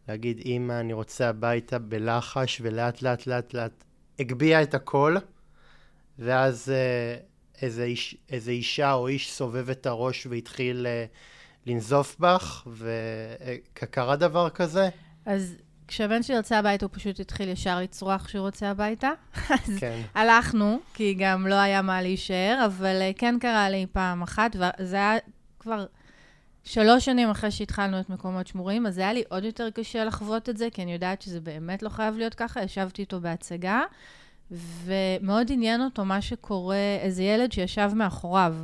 להגיד, 0.07 0.41
אמא, 0.45 0.79
אני 0.79 0.93
רוצה 0.93 1.29
הביתה 1.29 1.79
בלחש, 1.79 2.61
ולאט 2.63 3.01
לאט 3.01 3.27
לאט 3.27 3.53
לאט 3.53 3.83
הגביה 4.19 4.61
את 4.61 4.73
הכל, 4.73 5.15
ואז 6.19 6.69
אה, 6.69 7.15
איזה, 7.61 7.83
איש, 7.83 8.17
איזה 8.29 8.51
אישה 8.51 8.93
או 8.93 9.07
איש 9.07 9.31
סובב 9.31 9.69
את 9.69 9.85
הראש 9.85 10.27
והתחיל 10.29 10.87
אה, 10.87 11.05
לנזוף 11.65 12.15
בך, 12.19 12.67
וקרה 12.67 14.15
דבר 14.15 14.49
כזה? 14.49 14.89
אז 15.25 15.55
כשהבן 15.87 16.23
שלי 16.23 16.35
יוצא 16.35 16.55
הביתה, 16.55 16.85
הוא 16.85 16.93
פשוט 16.93 17.19
התחיל 17.19 17.49
ישר 17.49 17.79
לצרוח 17.79 18.27
שהוא 18.27 18.45
רוצה 18.45 18.69
הביתה. 18.69 19.11
אז 19.49 19.77
כן. 19.79 20.01
הלכנו, 20.15 20.79
כי 20.93 21.13
גם 21.13 21.47
לא 21.47 21.55
היה 21.55 21.81
מה 21.81 22.01
להישאר, 22.01 22.63
אבל 22.65 23.01
אה, 23.01 23.11
כן 23.17 23.35
קרה 23.41 23.69
לי 23.69 23.85
פעם 23.91 24.21
אחת, 24.21 24.55
וזה 24.55 24.95
היה 24.95 25.17
כבר... 25.59 25.85
שלוש 26.63 27.05
שנים 27.05 27.29
אחרי 27.29 27.51
שהתחלנו 27.51 27.99
את 27.99 28.09
מקומות 28.09 28.47
שמורים, 28.47 28.85
אז 28.85 28.97
היה 28.97 29.13
לי 29.13 29.23
עוד 29.29 29.43
יותר 29.43 29.69
קשה 29.69 30.05
לחוות 30.05 30.49
את 30.49 30.57
זה, 30.57 30.67
כי 30.71 30.83
אני 30.83 30.93
יודעת 30.93 31.21
שזה 31.21 31.39
באמת 31.39 31.83
לא 31.83 31.89
חייב 31.89 32.17
להיות 32.17 32.33
ככה. 32.33 32.63
ישבתי 32.63 33.01
איתו 33.01 33.21
בהצגה, 33.21 33.81
ומאוד 34.51 35.51
עניין 35.51 35.81
אותו 35.81 36.05
מה 36.05 36.21
שקורה, 36.21 36.97
איזה 37.01 37.23
ילד 37.23 37.51
שישב 37.51 37.91
מאחוריו. 37.95 38.55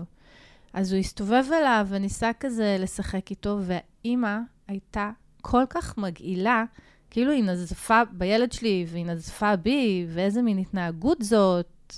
אז 0.73 0.91
הוא 0.91 0.99
הסתובב 0.99 1.45
אליו 1.53 1.87
וניסה 1.89 2.31
כזה 2.39 2.77
לשחק 2.79 3.29
איתו, 3.29 3.59
והאימא 3.61 4.37
הייתה 4.67 5.09
כל 5.41 5.63
כך 5.69 5.97
מגעילה, 5.97 6.63
כאילו 7.09 7.31
היא 7.31 7.43
נזפה 7.43 8.01
בילד 8.11 8.51
שלי, 8.51 8.85
והיא 8.87 9.05
נזפה 9.05 9.55
בי, 9.55 10.05
ואיזה 10.09 10.41
מין 10.41 10.57
התנהגות 10.57 11.21
זאת. 11.21 11.93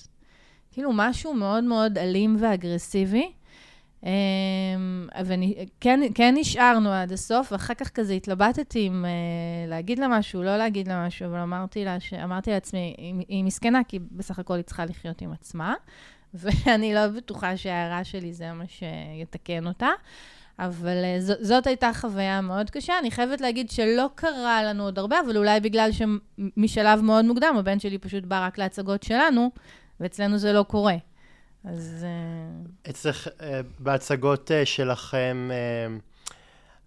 כאילו 0.71 0.91
משהו 0.93 1.33
מאוד 1.33 1.63
מאוד 1.63 1.97
אלים 1.97 2.37
ואגרסיבי. 2.39 3.31
וכן 5.25 5.99
כן 6.15 6.33
נשארנו 6.37 6.91
עד 6.91 7.11
הסוף, 7.11 7.51
ואחר 7.51 7.73
כך 7.73 7.89
כזה 7.89 8.13
התלבטתי 8.13 8.87
אם 8.87 9.05
uh, 9.05 9.69
להגיד 9.69 9.99
לה 9.99 10.07
משהו, 10.07 10.43
לא 10.43 10.57
להגיד 10.57 10.87
לה 10.87 11.07
משהו, 11.07 11.25
אבל 11.25 11.37
אמרתי, 11.37 11.85
לה. 11.85 11.97
אמרתי 12.23 12.51
לעצמי, 12.51 12.95
היא, 12.97 13.15
היא 13.27 13.43
מסכנה, 13.43 13.81
כי 13.87 13.99
בסך 14.11 14.39
הכל 14.39 14.53
היא 14.53 14.63
צריכה 14.63 14.85
לחיות 14.85 15.21
עם 15.21 15.31
עצמה, 15.31 15.73
ואני 16.33 16.93
לא 16.93 17.07
בטוחה 17.07 17.57
שההערה 17.57 18.03
שלי 18.03 18.33
זה 18.33 18.53
מה 18.53 18.63
שיתקן 18.67 19.67
אותה. 19.67 19.89
אבל 20.59 20.97
uh, 21.17 21.19
ז, 21.19 21.31
זאת 21.41 21.67
הייתה 21.67 21.91
חוויה 21.93 22.41
מאוד 22.41 22.69
קשה. 22.69 22.99
אני 22.99 23.11
חייבת 23.11 23.41
להגיד 23.41 23.69
שלא 23.69 24.09
קרה 24.15 24.63
לנו 24.63 24.83
עוד 24.83 24.99
הרבה, 24.99 25.19
אבל 25.25 25.37
אולי 25.37 25.59
בגלל 25.59 25.89
שמשלב 25.91 27.01
מאוד 27.01 27.25
מוקדם, 27.25 27.55
הבן 27.59 27.79
שלי 27.79 27.97
פשוט 27.97 28.23
בא 28.23 28.45
רק 28.47 28.57
להצגות 28.57 29.03
שלנו, 29.03 29.51
ואצלנו 29.99 30.37
זה 30.37 30.53
לא 30.53 30.63
קורה. 30.63 30.95
אז... 31.65 32.05
אה, 32.07 32.89
אצלך, 32.89 33.27
אה, 33.41 33.61
בהצגות 33.79 34.51
אה, 34.51 34.65
שלכם, 34.65 35.49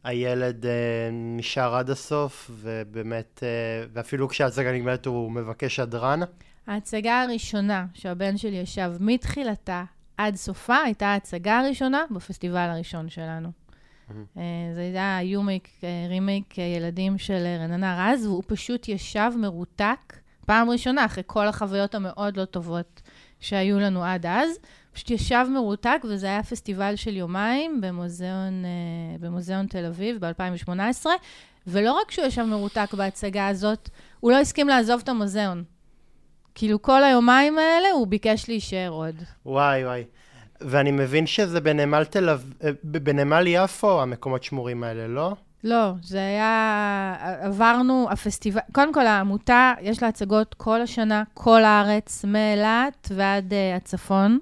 הילד 0.04 0.64
נשאר 1.12 1.74
עד 1.74 1.90
הסוף, 1.90 2.50
ובאמת, 2.54 3.42
ואפילו 3.92 4.28
כשההצגה 4.28 4.72
נגמרת 4.72 5.06
הוא 5.06 5.32
מבקש 5.32 5.80
הדרן? 5.80 6.20
ההצגה 6.66 7.22
הראשונה 7.22 7.86
שהבן 7.94 8.36
שלי 8.36 8.56
ישב 8.56 8.92
מתחילתה 9.00 9.84
עד 10.16 10.36
סופה, 10.36 10.76
הייתה 10.76 11.06
ההצגה 11.06 11.58
הראשונה 11.58 12.04
בפסטיבל 12.10 12.56
הראשון 12.56 13.08
שלנו. 13.08 13.48
זה 14.74 14.80
הייתה 14.80 15.18
יומייק, 15.22 15.68
רימייק 16.08 16.58
ילדים 16.58 17.18
של 17.18 17.46
רננה 17.60 18.10
רז, 18.12 18.26
והוא 18.26 18.42
פשוט 18.46 18.88
ישב 18.88 19.30
מרותק 19.38 20.18
פעם 20.46 20.70
ראשונה, 20.70 21.04
אחרי 21.04 21.22
כל 21.26 21.46
החוויות 21.46 21.94
המאוד 21.94 22.36
לא 22.36 22.44
טובות 22.44 23.02
שהיו 23.44 23.80
לנו 23.80 24.04
עד 24.04 24.26
אז. 24.26 24.58
פשוט 24.92 25.10
ישב 25.10 25.46
מרותק, 25.50 26.02
וזה 26.04 26.26
היה 26.26 26.42
פסטיבל 26.42 26.96
של 26.96 27.16
יומיים 27.16 27.80
במוזיאון, 27.80 28.64
uh, 28.64 29.22
במוזיאון 29.22 29.66
תל 29.66 29.84
אביב 29.84 30.26
ב-2018. 30.26 31.06
ולא 31.66 31.92
רק 31.92 32.10
שהוא 32.10 32.26
ישב 32.26 32.42
מרותק 32.42 32.94
בהצגה 32.94 33.48
הזאת, 33.48 33.90
הוא 34.20 34.32
לא 34.32 34.38
הסכים 34.38 34.68
לעזוב 34.68 35.00
את 35.04 35.08
המוזיאון. 35.08 35.64
כאילו, 36.54 36.82
כל 36.82 37.04
היומיים 37.04 37.58
האלה 37.58 37.90
הוא 37.90 38.06
ביקש 38.06 38.48
להישאר 38.48 38.88
עוד. 38.88 39.14
וואי, 39.46 39.84
וואי. 39.84 40.04
ואני 40.60 40.90
מבין 40.90 41.26
שזה 41.26 41.60
בנמל 41.60 42.04
תל 42.04 42.28
אביב, 42.28 42.54
אה, 42.64 42.70
בנמל 42.82 43.44
יפו, 43.46 44.02
המקומות 44.02 44.42
שמורים 44.44 44.84
האלה, 44.84 45.06
לא? 45.06 45.34
לא, 45.64 45.92
זה 46.02 46.18
היה... 46.18 47.16
עברנו, 47.40 48.06
הפסטיבל... 48.10 48.60
קודם 48.72 48.94
כל, 48.94 49.06
העמותה, 49.06 49.72
יש 49.80 50.02
לה 50.02 50.08
הצגות 50.08 50.54
כל 50.54 50.80
השנה, 50.80 51.22
כל 51.34 51.64
הארץ, 51.64 52.24
מאילת 52.24 53.08
ועד 53.14 53.52
uh, 53.52 53.76
הצפון. 53.76 54.38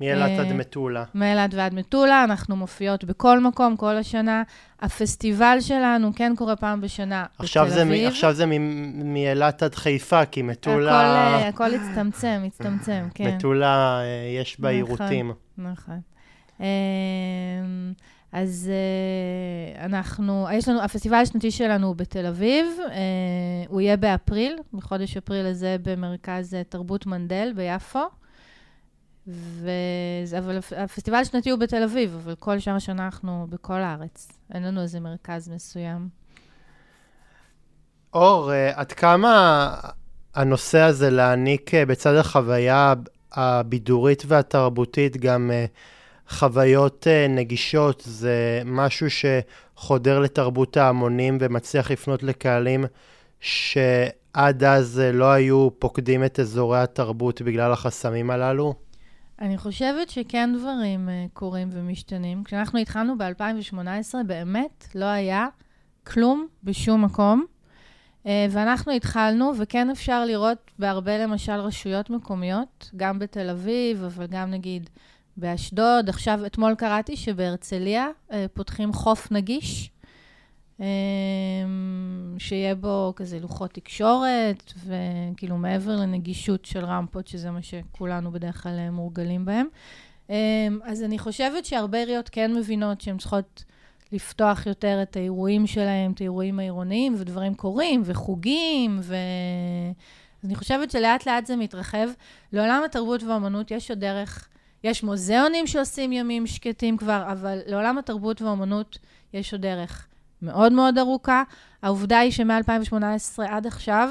מאילת 0.00 0.38
עד 0.38 0.52
מטולה. 0.52 1.04
מאילת 1.14 1.54
ועד 1.54 1.74
מטולה, 1.74 2.24
אנחנו 2.24 2.56
מופיעות 2.56 3.04
בכל 3.04 3.40
מקום, 3.40 3.76
כל 3.76 3.96
השנה. 3.96 4.42
הפסטיבל 4.80 5.56
שלנו 5.60 6.10
כן 6.16 6.32
קורה 6.36 6.56
פעם 6.56 6.80
בשנה 6.80 7.24
בתל 7.40 7.60
אביב. 7.60 8.06
עכשיו 8.08 8.32
זה 8.32 8.46
מאילת 9.04 9.62
עד 9.62 9.74
חיפה, 9.74 10.24
כי 10.24 10.42
מטולה... 10.42 11.48
הכל, 11.48 11.64
הכל 11.64 11.74
הצטמצם, 11.74 12.42
הצטמצם, 12.46 13.04
כן. 13.14 13.34
מטולה, 13.36 14.00
יש 14.42 14.60
בה 14.60 14.68
עירותים. 14.68 15.32
נכון, 15.58 15.72
נכון. 15.72 16.00
אז 18.34 18.70
uh, 18.70 19.84
אנחנו, 19.84 20.46
יש 20.52 20.68
לנו, 20.68 20.82
הפסטיבל 20.82 21.16
השנתי 21.16 21.50
שלנו 21.50 21.86
הוא 21.86 21.96
בתל 21.96 22.26
אביב, 22.26 22.66
uh, 22.78 22.90
הוא 23.68 23.80
יהיה 23.80 23.96
באפריל, 23.96 24.58
בחודש 24.72 25.16
אפריל 25.16 25.46
הזה 25.46 25.76
במרכז 25.82 26.54
uh, 26.54 26.56
תרבות 26.68 27.06
מנדל 27.06 27.52
ביפו. 27.56 27.98
ו... 29.28 29.70
אבל 30.38 30.58
הפסטיבל 30.76 31.16
השנתי 31.16 31.50
הוא 31.50 31.58
בתל 31.58 31.82
אביב, 31.82 32.18
אבל 32.24 32.34
כל 32.34 32.58
שאר 32.58 32.74
השנה 32.74 33.04
אנחנו 33.04 33.46
בכל 33.50 33.80
הארץ. 33.80 34.28
אין 34.54 34.62
לנו 34.62 34.82
איזה 34.82 35.00
מרכז 35.00 35.48
מסוים. 35.48 36.08
אור, 38.14 38.50
עד 38.74 38.92
כמה 38.92 39.74
הנושא 40.34 40.80
הזה 40.80 41.10
להעניק 41.10 41.74
בצד 41.74 42.14
החוויה 42.14 42.94
הבידורית 43.32 44.22
והתרבותית 44.26 45.16
גם 45.16 45.50
חוויות 46.28 47.06
uh, 47.06 47.30
נגישות 47.30 48.02
זה 48.06 48.62
משהו 48.64 49.06
שחודר 49.10 50.20
לתרבות 50.20 50.76
ההמונים 50.76 51.38
ומצליח 51.40 51.90
לפנות 51.90 52.22
לקהלים 52.22 52.84
שעד 53.40 54.64
אז 54.64 55.02
uh, 55.04 55.16
לא 55.16 55.32
היו 55.32 55.68
פוקדים 55.78 56.24
את 56.24 56.40
אזורי 56.40 56.80
התרבות 56.80 57.42
בגלל 57.42 57.72
החסמים 57.72 58.30
הללו? 58.30 58.74
אני 59.40 59.58
חושבת 59.58 60.10
שכן 60.10 60.50
דברים 60.58 61.08
uh, 61.08 61.30
קורים 61.32 61.68
ומשתנים. 61.72 62.44
כשאנחנו 62.44 62.78
התחלנו 62.78 63.18
ב-2018, 63.18 64.14
באמת 64.26 64.88
לא 64.94 65.04
היה 65.04 65.46
כלום 66.06 66.46
בשום 66.64 67.04
מקום. 67.04 67.44
ואנחנו 68.50 68.92
התחלנו, 68.92 69.52
וכן 69.58 69.90
אפשר 69.90 70.24
לראות 70.24 70.70
בהרבה, 70.78 71.18
למשל, 71.18 71.52
רשויות 71.52 72.10
מקומיות, 72.10 72.90
גם 72.96 73.18
בתל 73.18 73.50
אביב, 73.50 74.04
אבל 74.04 74.26
גם 74.26 74.50
נגיד 74.50 74.90
באשדוד. 75.36 76.08
עכשיו, 76.08 76.46
אתמול 76.46 76.74
קראתי 76.74 77.16
שבהרצליה 77.16 78.08
אה, 78.32 78.46
פותחים 78.54 78.92
חוף 78.92 79.32
נגיש, 79.32 79.90
אה, 80.80 80.86
שיהיה 82.38 82.74
בו 82.74 83.12
כזה 83.16 83.40
לוחות 83.40 83.72
תקשורת, 83.72 84.72
וכאילו 84.86 85.56
מעבר 85.56 85.96
לנגישות 85.96 86.64
של 86.64 86.84
רמפות, 86.84 87.28
שזה 87.28 87.50
מה 87.50 87.62
שכולנו 87.62 88.32
בדרך 88.32 88.62
כלל 88.62 88.78
אה, 88.78 88.90
מורגלים 88.90 89.44
בהם. 89.44 89.66
אז 90.84 91.02
אני 91.02 91.18
חושבת 91.18 91.64
שהרבה 91.64 91.98
עיריות 91.98 92.28
כן 92.28 92.54
מבינות 92.54 93.00
שהן 93.00 93.18
צריכות 93.18 93.64
לפתוח 94.12 94.66
יותר 94.66 95.02
את 95.02 95.16
האירועים 95.16 95.66
שלהם, 95.66 96.12
את 96.12 96.20
האירועים 96.20 96.58
העירוניים, 96.58 97.14
ודברים 97.18 97.54
קורים, 97.54 98.02
וחוגים, 98.04 99.00
ו... 99.02 99.16
אז 100.42 100.48
אני 100.48 100.54
חושבת 100.54 100.90
שלאט 100.90 101.26
לאט 101.26 101.46
זה 101.46 101.56
מתרחב. 101.56 102.08
לעולם 102.52 102.82
התרבות 102.84 103.22
והאומנות 103.22 103.70
יש 103.70 103.90
עוד 103.90 104.00
דרך, 104.00 104.48
יש 104.84 105.02
מוזיאונים 105.02 105.66
שעושים 105.66 106.12
ימים 106.12 106.46
שקטים 106.46 106.96
כבר, 106.96 107.24
אבל 107.32 107.58
לעולם 107.66 107.98
התרבות 107.98 108.42
והאומנות 108.42 108.98
יש 109.32 109.52
עוד 109.52 109.62
דרך 109.62 110.08
מאוד 110.42 110.72
מאוד 110.72 110.98
ארוכה. 110.98 111.42
העובדה 111.82 112.18
היא 112.18 112.30
שמ-2018 112.30 113.42
עד 113.48 113.66
עכשיו, 113.66 114.08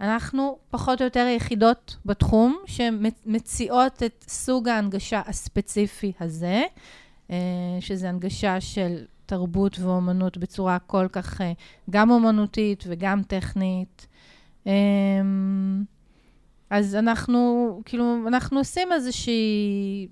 אנחנו 0.00 0.58
פחות 0.70 1.00
או 1.00 1.04
יותר 1.04 1.20
היחידות 1.20 1.96
בתחום 2.04 2.58
שמציעות 2.66 4.02
את 4.02 4.24
סוג 4.28 4.68
ההנגשה 4.68 5.22
הספציפי 5.26 6.12
הזה, 6.20 6.62
אה, 7.30 7.36
שזה 7.80 8.08
הנגשה 8.08 8.60
של 8.60 9.04
תרבות 9.26 9.78
ואומנות 9.78 10.36
בצורה 10.36 10.78
כל 10.78 11.06
כך 11.12 11.40
אה, 11.40 11.52
גם 11.90 12.10
אומנותית 12.10 12.84
וגם 12.86 13.22
טכנית. 13.22 14.06
אז 16.70 16.94
אנחנו, 16.94 17.80
כאילו, 17.84 18.24
אנחנו 18.26 18.58
עושים 18.58 18.92
איזושהי... 18.92 20.08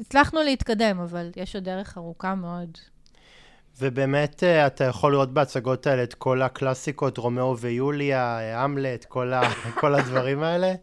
הצלחנו 0.00 0.42
להתקדם, 0.42 1.00
אבל 1.00 1.30
יש 1.36 1.54
עוד 1.54 1.64
דרך 1.64 1.98
ארוכה 1.98 2.34
מאוד. 2.34 2.78
ובאמת, 3.78 4.44
אה, 4.44 4.66
אתה 4.66 4.84
יכול 4.84 5.12
לראות 5.12 5.34
בהצגות 5.34 5.86
האלה 5.86 6.02
את 6.02 6.14
כל 6.14 6.42
הקלאסיקות, 6.42 7.18
רומאו 7.18 7.58
ויוליה, 7.58 8.38
המלט, 8.62 9.04
כל, 9.04 9.32
ה, 9.32 9.42
כל 9.80 9.94
הדברים 9.94 10.42
האלה? 10.42 10.74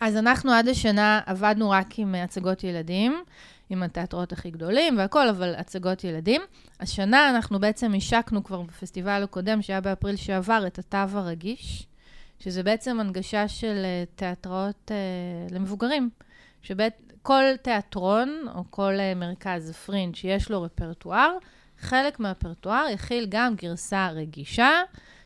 אז 0.00 0.16
אנחנו 0.16 0.52
עד 0.52 0.68
השנה 0.68 1.20
עבדנו 1.26 1.70
רק 1.70 1.98
עם 1.98 2.14
הצגות 2.14 2.64
ילדים, 2.64 3.22
עם 3.70 3.82
התיאטרות 3.82 4.32
הכי 4.32 4.50
גדולים 4.50 4.98
והכול, 4.98 5.28
אבל 5.28 5.54
הצגות 5.54 6.04
ילדים. 6.04 6.42
השנה 6.80 7.30
אנחנו 7.30 7.60
בעצם 7.60 7.92
השקנו 7.96 8.44
כבר 8.44 8.62
בפסטיבל 8.62 9.22
הקודם, 9.22 9.62
שהיה 9.62 9.80
באפריל 9.80 10.16
שעבר, 10.16 10.64
את 10.66 10.78
התו 10.78 11.18
הרגיש, 11.18 11.86
שזה 12.42 12.62
בעצם 12.62 13.00
הנגשה 13.00 13.48
של 13.48 13.82
אה, 13.84 14.04
תיאטרות 14.14 14.90
אה, 14.90 15.54
למבוגרים. 15.54 16.10
שכל 16.62 17.42
תיאטרון 17.62 18.46
או 18.54 18.64
כל 18.70 18.92
אה, 18.96 19.18
מרכז 19.18 19.72
פרינג' 19.72 20.14
שיש 20.14 20.50
לו 20.50 20.62
רפרטואר, 20.62 21.36
חלק 21.78 22.20
מהרפרטואר 22.20 22.86
יכיל 22.92 23.26
גם 23.28 23.54
גרסה 23.54 24.08
רגישה, 24.08 24.70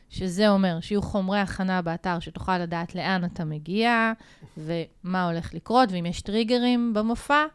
שזה 0.09 0.49
אומר 0.49 0.79
שיהיו 0.81 1.01
חומרי 1.01 1.39
הכנה 1.39 1.81
באתר 1.81 2.19
שתוכל 2.19 2.57
לדעת 2.57 2.95
לאן 2.95 3.25
אתה 3.25 3.45
מגיע 3.45 4.13
ומה 4.57 5.29
הולך 5.29 5.53
לקרות, 5.53 5.91
ואם 5.91 6.05
יש 6.05 6.21
טריגרים 6.21 6.93
במופע. 6.93 7.45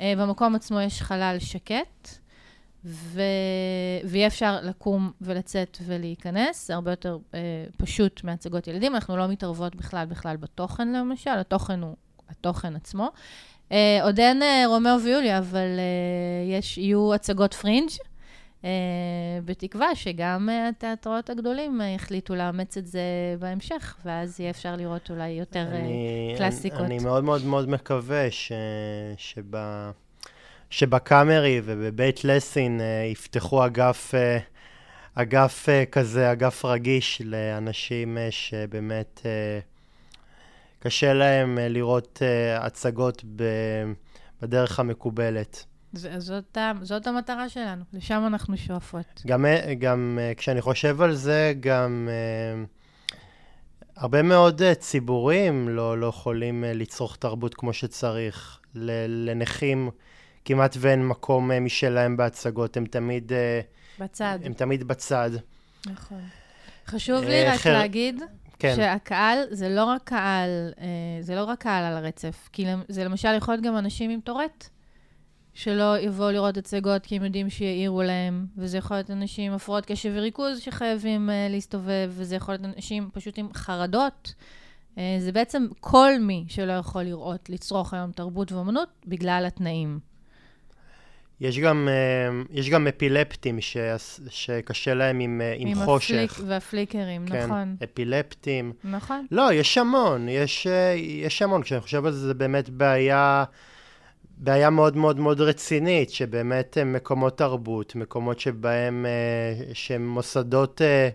במקום 0.00 0.54
עצמו 0.54 0.80
יש 0.80 1.02
חלל 1.02 1.36
שקט, 1.38 2.18
ו... 2.84 3.20
ויהיה 4.04 4.26
אפשר 4.26 4.56
לקום 4.62 5.10
ולצאת 5.20 5.78
ולהיכנס, 5.86 6.66
זה 6.66 6.74
הרבה 6.74 6.92
יותר 6.92 7.18
אה, 7.30 7.34
פשוט 7.76 8.24
מהצגות 8.24 8.66
ילדים. 8.66 8.94
אנחנו 8.94 9.16
לא 9.16 9.28
מתערבות 9.28 9.76
בכלל 9.76 10.06
בכלל 10.06 10.36
בתוכן, 10.36 10.92
למשל, 10.92 11.30
התוכן 11.30 11.82
הוא 11.82 11.96
התוכן 12.30 12.76
עצמו. 12.76 13.08
אה, 13.68 13.72
עוד 14.02 14.20
אין 14.20 14.42
אה, 14.42 14.44
רומאו 14.66 15.00
ויוליה, 15.04 15.38
אבל 15.38 15.66
אה, 15.76 16.52
יש, 16.52 16.78
יהיו 16.78 17.14
הצגות 17.14 17.54
פרינג'. 17.54 17.90
אה, 18.62 18.64
בתקווה 19.44 19.94
שגם 19.94 20.48
אה, 20.48 20.68
התיאטראות 20.68 21.30
הגדולים 21.30 21.80
אה, 21.80 21.84
יחליטו 21.84 22.34
לאמץ 22.34 22.76
את 22.76 22.86
זה 22.86 23.00
בהמשך, 23.38 23.96
ואז 24.04 24.40
יהיה 24.40 24.50
אפשר 24.50 24.76
לראות 24.76 25.10
אולי 25.10 25.28
יותר 25.28 25.66
אני, 25.70 26.32
uh, 26.34 26.38
קלאסיקות. 26.38 26.80
אני, 26.80 26.96
אני 26.96 27.04
מאוד 27.04 27.24
מאוד 27.24 27.44
מאוד 27.44 27.68
מקווה 27.68 28.30
ש, 28.30 28.52
שב, 29.16 29.56
שבקאמרי 30.70 31.60
ובבית 31.64 32.24
לסין 32.24 32.80
uh, 32.80 33.12
יפתחו 33.12 33.66
אגף, 33.66 34.14
uh, 34.14 34.42
אגף 35.14 35.66
uh, 35.68 35.90
כזה, 35.90 36.32
אגף 36.32 36.64
רגיש 36.64 37.22
לאנשים 37.24 38.18
שבאמת 38.30 39.20
קשה 40.78 41.14
להם 41.14 41.58
לראות 41.60 42.22
הצגות 42.58 43.24
בדרך 44.42 44.80
המקובלת. 44.80 45.64
זאת, 45.92 46.58
זאת 46.82 47.06
המטרה 47.06 47.48
שלנו, 47.48 47.84
לשם 47.92 48.22
אנחנו 48.26 48.56
שואפות. 48.56 49.22
גם, 49.26 49.44
גם 49.78 50.18
כשאני 50.36 50.60
חושב 50.60 51.02
על 51.02 51.14
זה, 51.14 51.52
גם 51.60 52.08
הרבה 53.96 54.22
מאוד 54.22 54.62
ציבורים 54.78 55.68
לא, 55.68 55.98
לא 55.98 56.06
יכולים 56.06 56.64
לצרוך 56.66 57.16
תרבות 57.16 57.54
כמו 57.54 57.72
שצריך. 57.72 58.58
לנכים 58.74 59.90
כמעט 60.48 60.76
ואין 60.80 61.08
מקום 61.08 61.50
uh, 61.50 61.54
משלהם 61.60 62.16
בהצגות, 62.16 62.76
הם 62.76 62.86
תמיד... 62.86 63.32
Uh, 63.32 64.02
בצד. 64.02 64.38
הם 64.44 64.52
תמיד 64.52 64.84
בצד. 64.84 65.30
נכון. 65.86 66.20
חשוב 66.86 67.24
לי 67.24 67.44
רק 67.44 67.58
חר... 67.58 67.72
להגיד 67.72 68.22
כן. 68.58 68.72
שהקהל 68.76 69.38
זה 69.50 69.68
לא 69.68 69.84
רק 69.84 70.02
קהל, 70.04 70.72
זה 71.20 71.34
לא 71.34 71.44
רק 71.44 71.60
קהל 71.60 71.84
על 71.84 71.96
הרצף, 71.96 72.48
כי 72.52 72.66
זה 72.88 73.04
למשל 73.04 73.34
יכול 73.36 73.54
להיות 73.54 73.64
גם 73.64 73.76
אנשים 73.76 74.10
עם 74.10 74.20
טורט. 74.20 74.68
שלא 75.54 75.98
יבואו 75.98 76.30
לראות 76.30 76.56
הצגות 76.56 77.06
כי 77.06 77.16
הם 77.16 77.24
יודעים 77.24 77.50
שיעירו 77.50 78.02
להם, 78.02 78.46
וזה 78.56 78.78
יכול 78.78 78.96
להיות 78.96 79.10
אנשים 79.10 79.50
עם 79.50 79.56
הפרעות 79.56 79.86
קשב 79.86 80.12
וריכוז 80.14 80.60
שחייבים 80.60 81.30
להסתובב, 81.50 82.10
וזה 82.14 82.36
יכול 82.36 82.54
להיות 82.54 82.64
אנשים 82.76 83.08
פשוט 83.12 83.38
עם 83.38 83.48
חרדות. 83.54 84.34
זה 84.96 85.32
בעצם 85.32 85.66
כל 85.80 86.12
מי 86.20 86.44
שלא 86.48 86.72
יכול 86.72 87.02
לראות, 87.02 87.50
לצרוך 87.50 87.94
היום 87.94 88.12
תרבות 88.12 88.52
ואומנות 88.52 88.88
בגלל 89.06 89.44
התנאים. 89.46 89.98
יש 91.40 91.58
גם, 91.58 91.88
uh, 91.88 92.46
יש 92.50 92.70
גם 92.70 92.86
אפילפטים 92.86 93.60
ש, 93.60 93.76
שקשה 94.28 94.94
להם 94.94 95.20
עם, 95.20 95.40
עם, 95.56 95.68
עם 95.68 95.84
חושך. 95.84 96.14
עם 96.14 96.24
הפליק 96.24 96.48
והפליקרים, 96.48 97.26
כן, 97.26 97.44
נכון. 97.44 97.76
אפילפטים. 97.84 98.72
נכון. 98.84 99.26
לא, 99.30 99.52
יש 99.52 99.78
המון, 99.78 100.28
יש, 100.28 100.66
יש 100.96 101.42
המון. 101.42 101.62
כשאני 101.62 101.80
חושב 101.80 102.06
על 102.06 102.12
זה, 102.12 102.26
זה 102.26 102.34
באמת 102.34 102.68
בעיה... 102.68 103.44
בעיה 104.38 104.70
מאוד 104.70 104.96
מאוד 104.96 105.18
מאוד 105.18 105.40
רצינית, 105.40 106.10
שבאמת 106.10 106.76
הם 106.80 106.92
מקומות 106.92 107.38
תרבות, 107.38 107.94
מקומות 107.94 108.40
שבהם, 108.40 109.06
אה, 109.06 109.74
שהם 109.74 110.08
מוסדות, 110.08 110.82
אה, 110.82 111.08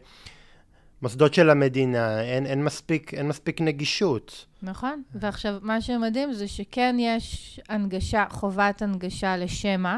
מוסדות 1.01 1.33
של 1.33 1.49
המדינה, 1.49 2.21
אין, 2.21 2.45
אין, 2.45 2.63
מספיק, 2.63 3.13
אין 3.13 3.27
מספיק 3.27 3.61
נגישות. 3.61 4.45
נכון, 4.63 5.01
ועכשיו, 5.15 5.55
מה 5.61 5.81
שמדהים 5.81 6.33
זה 6.33 6.47
שכן 6.47 6.95
יש 6.99 7.59
הנגשה, 7.69 8.25
חובת 8.29 8.81
הנגשה 8.81 9.37
לשמע. 9.37 9.97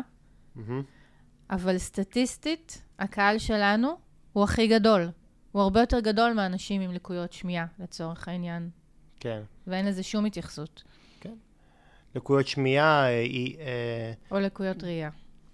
אבל 1.50 1.78
סטטיסטית, 1.78 2.82
הקהל 3.00 3.38
שלנו 3.38 3.98
הוא 4.34 4.44
הכי 4.44 4.68
גדול. 4.68 5.10
הוא 5.52 5.62
הרבה 5.62 5.80
יותר 5.80 6.00
גדול 6.00 6.34
מאנשים 6.34 6.82
עם 6.82 6.92
לקויות 6.92 7.34
שמיעה, 7.34 7.66
לצורך 7.80 8.28
העניין. 8.28 8.70
כן. 9.20 9.42
ואין 9.68 9.86
לזה 9.86 10.04
שום 10.04 10.26
התייחסות. 10.26 10.84
לקויות 12.16 12.48
שמיעה, 12.48 13.06
אה, 13.06 13.20
היא... 13.20 13.58
אה, 13.60 14.14
או 14.32 14.40
לקויות 14.40 14.84
ראייה, 14.84 15.10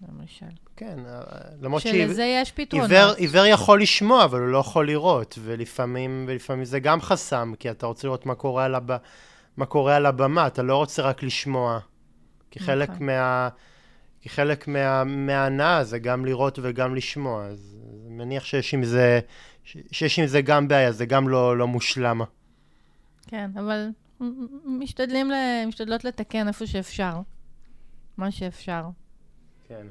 למשל. 0.09 0.45
כן, 0.75 0.99
אה, 1.07 1.21
למרות 1.61 1.81
שלזה 1.81 2.23
יש 2.23 2.51
פתרונות. 2.51 2.91
עיוור, 2.91 3.13
עיוור 3.17 3.45
יכול 3.45 3.81
לשמוע, 3.81 4.23
אבל 4.23 4.39
הוא 4.39 4.47
לא 4.47 4.57
יכול 4.57 4.87
לראות, 4.87 5.39
ולפעמים, 5.43 6.25
ולפעמים 6.27 6.65
זה 6.65 6.79
גם 6.79 7.01
חסם, 7.01 7.53
כי 7.59 7.71
אתה 7.71 7.85
רוצה 7.85 8.07
לראות 8.07 8.25
מה 8.25 8.35
קורה 8.35 8.65
על, 8.65 8.75
הב... 8.75 8.91
מה 9.57 9.65
קורה 9.65 9.95
על 9.95 10.05
הבמה, 10.05 10.47
אתה 10.47 10.63
לא 10.63 10.77
רוצה 10.77 11.01
רק 11.01 11.23
לשמוע. 11.23 11.79
כי 12.51 12.59
נכון. 12.59 12.73
חלק 12.73 12.89
מה... 12.99 13.49
כי 14.21 14.29
חלק 14.29 14.67
מה... 14.67 15.03
מההנאה 15.03 15.83
זה 15.83 15.99
גם 15.99 16.25
לראות 16.25 16.59
וגם 16.61 16.95
לשמוע, 16.95 17.45
אז 17.45 17.77
אני 18.05 18.15
מניח 18.15 18.45
שיש 18.45 18.73
עם 18.73 18.83
זה, 18.83 19.19
שיש 19.91 20.19
עם 20.19 20.25
זה 20.25 20.41
גם 20.41 20.67
בעיה, 20.67 20.91
זה 20.91 21.05
גם 21.05 21.29
לא, 21.29 21.57
לא 21.57 21.67
מושלם. 21.67 22.21
כן, 23.27 23.51
אבל 23.59 23.89
משתדלים, 24.65 25.31
משתדלות 25.67 26.03
לתקן 26.03 26.47
איפה 26.47 26.67
שאפשר. 26.67 27.13
מה 28.17 28.31
שאפשר. 28.31 28.83
כן. 29.67 29.87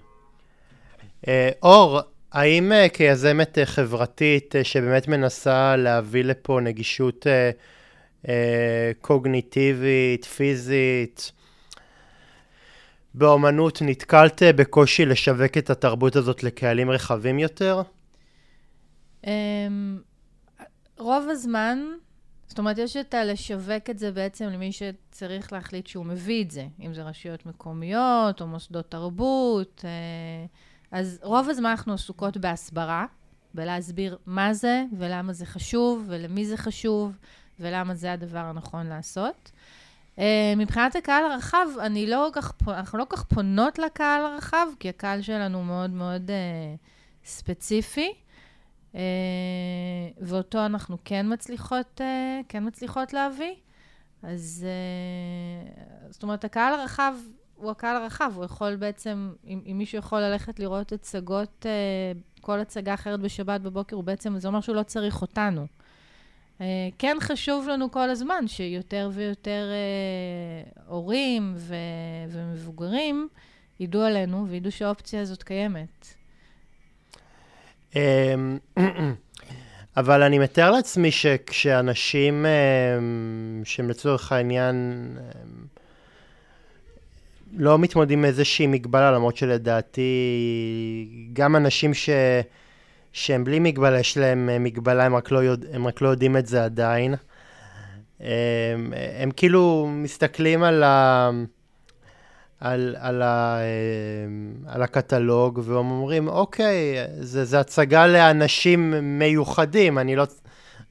אה, 1.28 1.50
אור, 1.62 2.00
האם 2.32 2.72
uh, 2.72 2.88
כיזמת 2.88 3.58
uh, 3.58 3.64
חברתית 3.64 4.54
uh, 4.54 4.64
שבאמת 4.64 5.08
מנסה 5.08 5.76
להביא 5.76 6.24
לפה 6.24 6.60
נגישות 6.62 7.26
uh, 7.26 8.26
uh, 8.26 8.28
קוגניטיבית, 9.00 10.24
פיזית, 10.24 11.32
באומנות 13.14 13.82
נתקלת 13.82 14.42
בקושי 14.42 15.04
לשווק 15.06 15.58
את 15.58 15.70
התרבות 15.70 16.16
הזאת 16.16 16.42
לקהלים 16.42 16.90
רחבים 16.90 17.38
יותר? 17.38 17.82
Um, 19.24 19.28
רוב 20.98 21.28
הזמן 21.30 21.78
זאת 22.50 22.58
אומרת, 22.58 22.78
יש 22.78 22.96
את 22.96 23.14
הלשווק 23.14 23.90
את 23.90 23.98
זה 23.98 24.12
בעצם 24.12 24.44
למי 24.44 24.72
שצריך 24.72 25.52
להחליט 25.52 25.86
שהוא 25.86 26.06
מביא 26.06 26.44
את 26.44 26.50
זה, 26.50 26.66
אם 26.80 26.94
זה 26.94 27.02
רשויות 27.02 27.46
מקומיות 27.46 28.40
או 28.40 28.46
מוסדות 28.46 28.90
תרבות. 28.90 29.84
אה, 29.84 30.46
אז 30.90 31.18
רוב 31.22 31.48
הזמן 31.48 31.70
אנחנו 31.70 31.92
עסוקות 31.92 32.36
בהסברה, 32.36 33.06
בלהסביר 33.54 34.18
מה 34.26 34.54
זה 34.54 34.84
ולמה 34.98 35.32
זה 35.32 35.46
חשוב 35.46 36.04
ולמי 36.08 36.46
זה 36.46 36.56
חשוב 36.56 37.12
ולמה 37.60 37.94
זה 37.94 38.12
הדבר 38.12 38.38
הנכון 38.38 38.86
לעשות. 38.86 39.50
אה, 40.20 40.54
מבחינת 40.56 40.96
הקהל 40.96 41.32
הרחב, 41.32 41.66
אני 41.80 42.06
לא 42.06 42.28
כך, 42.32 42.52
אנחנו 42.68 42.98
לא 42.98 43.06
כך 43.08 43.22
פונות 43.22 43.78
לקהל 43.78 44.26
הרחב, 44.26 44.66
כי 44.80 44.88
הקהל 44.88 45.22
שלנו 45.22 45.64
מאוד 45.64 45.90
מאוד 45.90 46.30
uh, 46.30 46.78
ספציפי, 47.24 48.12
אה, 48.94 49.00
ואותו 50.20 50.66
אנחנו 50.66 50.96
כן 51.04 51.26
מצליחות, 51.32 52.00
אה, 52.00 52.40
כן 52.48 52.66
מצליחות 52.66 53.12
להביא. 53.12 53.54
אז 54.22 54.66
אה, 54.68 56.10
זאת 56.10 56.22
אומרת, 56.22 56.44
הקהל 56.44 56.74
הרחב 56.74 57.14
הוא 57.54 57.70
הקהל 57.70 57.96
הרחב, 57.96 58.32
הוא 58.34 58.44
יכול 58.44 58.76
בעצם, 58.76 59.32
אם, 59.46 59.60
אם 59.66 59.78
מישהו 59.78 59.98
יכול 59.98 60.20
ללכת 60.20 60.60
לראות 60.60 60.92
הצגות, 60.92 61.66
כל 62.40 62.60
הצגה 62.60 62.94
אחרת 62.94 63.20
בשבת 63.20 63.60
בבוקר, 63.60 63.96
הוא 63.96 64.04
בעצם, 64.04 64.38
זה 64.38 64.48
אומר 64.48 64.60
שהוא 64.60 64.76
לא 64.76 64.82
צריך 64.82 65.22
אותנו. 65.22 65.66
כן 66.98 67.16
חשוב 67.20 67.68
לנו 67.68 67.90
כל 67.90 68.10
הזמן 68.10 68.44
שיותר 68.46 69.10
ויותר 69.12 69.70
הורים 70.86 71.52
ו, 71.56 71.74
ומבוגרים 72.28 73.28
ידעו 73.80 74.02
עלינו 74.02 74.46
וידעו 74.48 74.72
שהאופציה 74.72 75.20
הזאת 75.20 75.42
קיימת. 75.42 76.14
אמ, 77.96 78.58
אבל 79.96 80.22
אני 80.22 80.38
מתאר 80.38 80.70
לעצמי 80.70 81.10
שכשאנשים 81.10 82.46
אמ, 82.46 83.62
שהם 83.64 83.90
לצורך 83.90 84.32
העניין 84.32 85.06
אמ, 85.18 85.64
לא 87.56 87.78
מתמודדים 87.78 88.18
עם 88.18 88.24
איזושהי 88.24 88.66
מגבלה, 88.66 89.12
למרות 89.12 89.36
שלדעתי 89.36 90.10
גם 91.32 91.56
אנשים 91.56 91.94
ש... 91.94 92.10
שהם 93.12 93.44
בלי 93.44 93.58
מגבלה, 93.58 94.00
יש 94.00 94.16
להם 94.18 94.48
אה, 94.48 94.58
מגבלה, 94.58 95.04
הם 95.04 95.16
רק 95.16 95.30
לא, 95.30 95.38
יודע, 95.38 95.68
הם 95.72 95.86
רק 95.86 96.00
לא 96.00 96.08
יודעים 96.08 96.36
את 96.36 96.46
זה 96.46 96.64
עדיין. 96.64 97.14
הם, 98.20 98.92
הם 99.18 99.30
כאילו 99.30 99.88
מסתכלים 99.90 100.62
על 100.62 100.82
ה... 100.82 101.30
על, 102.60 102.96
על, 102.98 103.22
ה, 103.22 103.58
אה, 103.60 104.74
על 104.74 104.82
הקטלוג, 104.82 105.60
והם 105.64 105.90
אומרים, 105.90 106.28
אוקיי, 106.28 106.96
זה, 107.20 107.44
זה 107.44 107.60
הצגה 107.60 108.06
לאנשים 108.06 108.94
מיוחדים, 109.18 109.98
אני 109.98 110.16
לא... 110.16 110.24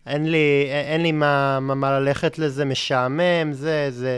אין 0.08 0.32
לי, 0.32 0.68
אין 0.70 1.02
לי 1.02 1.12
מה, 1.12 1.60
מה, 1.60 1.76
מה 1.76 2.00
ללכת 2.00 2.40
לזה, 2.40 2.66
משעמם, 2.66 3.54
זה, 3.54 3.88
זה, 3.92 4.18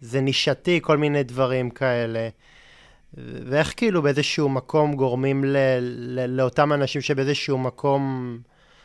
זה 0.00 0.20
נישתי, 0.20 0.80
כל 0.82 0.96
מיני 0.96 1.22
דברים 1.22 1.70
כאלה. 1.70 2.28
ואיך 3.14 3.74
כאילו 3.76 4.02
באיזשהו 4.02 4.48
מקום 4.48 4.96
גורמים 4.96 5.44
ל, 5.44 5.56
ל, 5.80 6.26
לאותם 6.26 6.72
אנשים 6.72 7.00
שבאיזשהו 7.00 7.58
מקום 7.58 8.38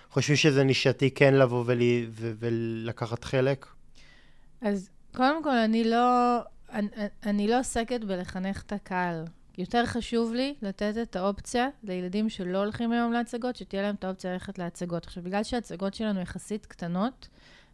חושבים 0.10 0.36
שזה 0.36 0.64
נישתי 0.64 1.12
כן 1.12 1.34
לבוא 1.34 1.64
ול, 1.68 1.80
ו, 2.10 2.32
ולקחת 2.40 3.24
חלק? 3.24 3.66
אז 4.62 4.90
קודם 5.16 5.44
כל, 5.44 5.56
אני 5.58 5.84
לא... 5.84 6.38
אני, 6.74 6.88
אני 7.26 7.48
לא 7.48 7.60
עוסקת 7.60 8.04
בלחנך 8.04 8.62
את 8.62 8.72
הקהל. 8.72 9.26
יותר 9.58 9.86
חשוב 9.86 10.34
לי 10.34 10.56
לתת 10.62 10.94
את 11.02 11.16
האופציה 11.16 11.68
לילדים 11.84 12.30
שלא 12.30 12.58
הולכים 12.58 12.92
היום 12.92 13.14
להצגות, 13.14 13.56
שתהיה 13.56 13.82
להם 13.82 13.96
את 13.96 14.04
האופציה 14.04 14.34
ללכת 14.34 14.60
להצגות. 14.60 15.06
עכשיו, 15.06 15.24
בגלל 15.24 15.44
שההצגות 15.44 15.94
שלנו 15.94 16.20
יחסית 16.22 16.66
קטנות, 16.66 17.28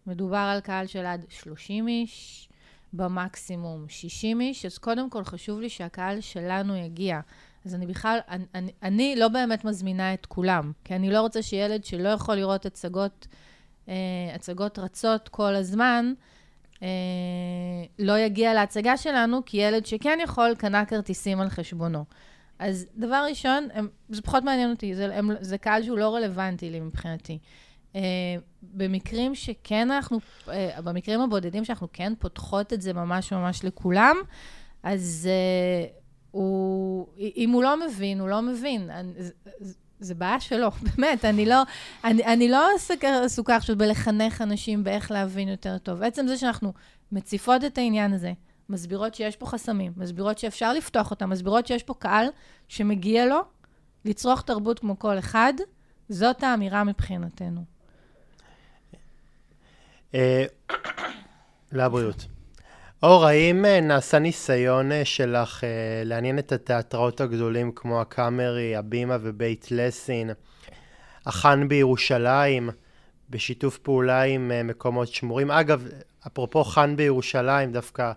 מדובר 0.08 0.38
על 0.38 0.60
קהל 0.60 0.88
של 0.88 1.06
עד 1.06 1.26
30 1.30 1.88
איש, 1.88 2.50
במקסימום 2.94 3.86
60 3.90 4.42
איש, 4.42 4.66
אז 4.66 4.78
קודם 4.78 5.10
כל 5.10 5.24
חשוב 5.24 5.60
לי 5.60 5.70
שהקהל 5.70 6.22
שלנו 6.22 6.76
יגיע. 6.76 7.20
אז 7.66 7.76
אני 7.76 7.86
בכלל, 7.86 8.20
אני, 8.30 8.46
אני, 8.56 8.72
אני 8.84 9.16
לא 9.16 9.28
באמת 9.28 9.66
מזמינה 9.66 10.14
את 10.14 10.26
כולם, 10.26 10.72
כי 10.84 10.96
אני 10.96 11.12
לא 11.12 11.22
רוצה 11.22 11.42
שילד 11.42 11.84
שלא 11.84 12.10
יכול 12.10 12.36
לראות 12.36 12.66
הצגות, 12.66 13.28
אה, 13.90 13.94
הצגות 14.36 14.80
רצות 14.80 15.30
כל 15.30 15.56
הזמן, 15.56 16.14
אה, 16.84 16.88
לא 18.00 18.20
יגיע 18.20 18.54
להצגה 18.54 18.98
שלנו, 18.98 19.42
כי 19.46 19.58
ילד 19.58 19.86
שכן 19.86 20.20
יכול, 20.24 20.56
קנה 20.58 20.86
כרטיסים 20.86 21.42
על 21.42 21.50
חשבונו. 21.50 22.06
אז 22.60 22.86
דבר 22.96 23.26
ראשון, 23.30 23.68
הם, 23.74 23.88
זה 24.10 24.22
פחות 24.22 24.44
מעניין 24.44 24.70
אותי, 24.70 24.96
זה, 24.96 25.18
הם, 25.18 25.32
זה 25.42 25.58
קהל 25.58 25.84
שהוא 25.84 25.98
לא 25.98 26.16
רלוונטי 26.16 26.70
לי 26.70 26.80
מבחינתי. 26.80 27.40
Uh, 27.94 27.96
במקרים 28.62 29.36
שכן 29.36 29.92
אנחנו, 29.92 30.20
uh, 30.46 30.50
במקרים 30.84 31.22
הבודדים 31.22 31.66
שאנחנו 31.66 31.88
כן 31.94 32.14
פותחות 32.20 32.74
את 32.74 32.82
זה 32.82 32.94
ממש 32.94 33.34
ממש 33.34 33.64
לכולם, 33.64 34.16
אז 34.84 35.30
uh, 35.30 36.04
הוא, 36.32 37.08
אם 37.18 37.50
הוא 37.54 37.64
לא 37.64 37.86
מבין, 37.86 38.20
הוא 38.20 38.30
לא 38.30 38.42
מבין. 38.42 38.90
אני, 38.90 39.12
זה 40.00 40.16
בעיה 40.16 40.40
שלו, 40.40 40.70
באמת, 40.96 41.26
אני 41.26 41.46
לא, 41.46 41.64
אני, 42.04 42.26
אני 42.26 42.50
לא 42.50 42.68
עסוקה 43.26 43.56
עכשיו 43.56 43.78
בלחנך 43.78 44.42
אנשים 44.42 44.84
באיך 44.84 45.12
להבין 45.12 45.48
יותר 45.48 45.78
טוב. 45.78 46.00
בעצם 46.00 46.28
זה 46.28 46.38
שאנחנו 46.38 46.74
מציפות 47.12 47.64
את 47.64 47.78
העניין 47.78 48.14
הזה, 48.14 48.34
מסבירות 48.70 49.16
שיש 49.16 49.36
פה 49.36 49.46
חסמים, 49.46 49.94
מסבירות 49.98 50.38
שאפשר 50.38 50.74
לפתוח 50.74 51.12
אותם, 51.12 51.30
מסבירות 51.30 51.68
שיש 51.68 51.84
פה 51.84 51.94
קהל 51.94 52.28
שמגיע 52.68 53.26
לו 53.26 53.40
לצרוך 54.06 54.42
תרבות 54.42 54.80
כמו 54.80 55.00
כל 55.00 55.20
אחד, 55.20 55.54
זאת 56.10 56.44
האמירה 56.44 56.84
מבחינתנו. 56.84 57.73
אה, 60.16 60.46
לבריאות. 61.72 62.26
אור, 63.04 63.26
האם 63.26 63.66
אה, 63.66 63.82
נעשה 63.82 64.20
ניסיון 64.20 64.92
אה, 64.92 65.06
שלך 65.06 65.64
לעניין 66.06 66.40
את 66.40 66.52
התיאטראות 66.52 67.22
הגדולים 67.22 67.72
כמו 67.76 68.02
הקאמרי, 68.02 68.76
הבימה 68.76 69.18
ובית 69.22 69.68
לסין, 69.72 70.30
החאן 71.26 71.68
בירושלים, 71.68 72.70
בשיתוף 73.30 73.78
פעולה 73.78 74.22
עם 74.22 74.52
מקומות 74.68 75.08
שמורים? 75.08 75.52
אגב, 75.52 75.88
אפרופו 76.28 76.64
חאן 76.64 76.96
בירושלים, 76.96 77.72
דווקא 77.72 78.12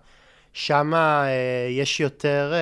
שמה 0.53 1.27
יש 1.71 2.01
יותר... 2.01 2.55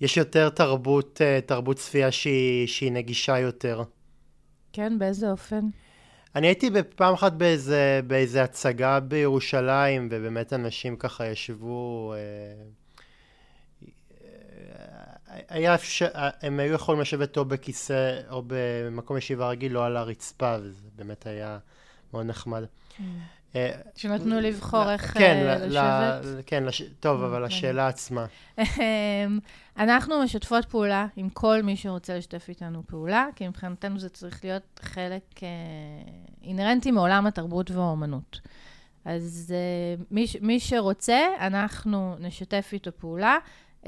יש 0.00 0.16
יותר 0.16 0.48
תרבות, 0.48 1.20
תרבות 1.46 1.76
צפייה 1.76 2.10
שהיא, 2.10 2.66
שהיא 2.66 2.92
נגישה 2.92 3.38
יותר. 3.38 3.82
כן, 4.72 4.98
באיזה 4.98 5.30
אופן? 5.30 5.68
אני 6.36 6.46
הייתי 6.46 6.70
פעם 6.96 7.14
אחת 7.14 7.32
באיזה, 7.32 8.00
באיזה 8.06 8.42
הצגה 8.42 9.00
בירושלים, 9.00 10.08
ובאמת 10.10 10.52
אנשים 10.52 10.96
ככה 10.96 11.26
ישבו... 11.26 12.14
אה, 12.14 12.18
אה, 15.30 15.40
היה 15.48 15.74
אפשר, 15.74 16.08
הם 16.14 16.60
היו 16.60 16.74
יכולים 16.74 17.00
לשבת 17.00 17.36
או 17.36 17.44
בכיסא 17.44 18.20
או 18.30 18.42
במקום 18.46 19.16
ישיבה 19.16 19.48
רגיל, 19.48 19.78
או 19.78 19.82
על 19.82 19.96
הרצפה, 19.96 20.56
וזה 20.62 20.88
באמת 20.96 21.26
היה 21.26 21.58
מאוד 22.12 22.26
נחמד. 22.26 22.64
אה, 23.56 23.70
שנתנו 23.96 24.40
לבחור 24.40 24.92
איך 24.92 25.18
כן, 25.18 25.58
לשבת? 25.60 26.44
כן, 26.46 26.64
טוב, 27.00 27.22
אבל 27.22 27.42
אוקיי. 27.42 27.56
השאלה 27.56 27.88
עצמה. 27.88 28.26
אמ, 28.58 28.64
אנחנו 29.76 30.22
משתפות 30.22 30.64
פעולה 30.64 31.06
עם 31.16 31.28
כל 31.28 31.62
מי 31.62 31.76
שרוצה 31.76 32.16
לשתף 32.16 32.48
איתנו 32.48 32.82
פעולה, 32.86 33.26
כי 33.36 33.48
מבחינתנו 33.48 33.98
זה 33.98 34.08
צריך 34.08 34.44
להיות 34.44 34.80
חלק 34.82 35.42
אה, 35.42 35.48
אינהרנטי 36.42 36.90
מעולם 36.90 37.26
התרבות 37.26 37.70
והאומנות. 37.70 38.40
אז 39.04 39.54
אה, 39.54 40.02
מי, 40.10 40.26
מי 40.40 40.60
שרוצה, 40.60 41.18
אנחנו 41.40 42.16
נשתף 42.20 42.70
איתו 42.72 42.90
פעולה. 42.98 43.38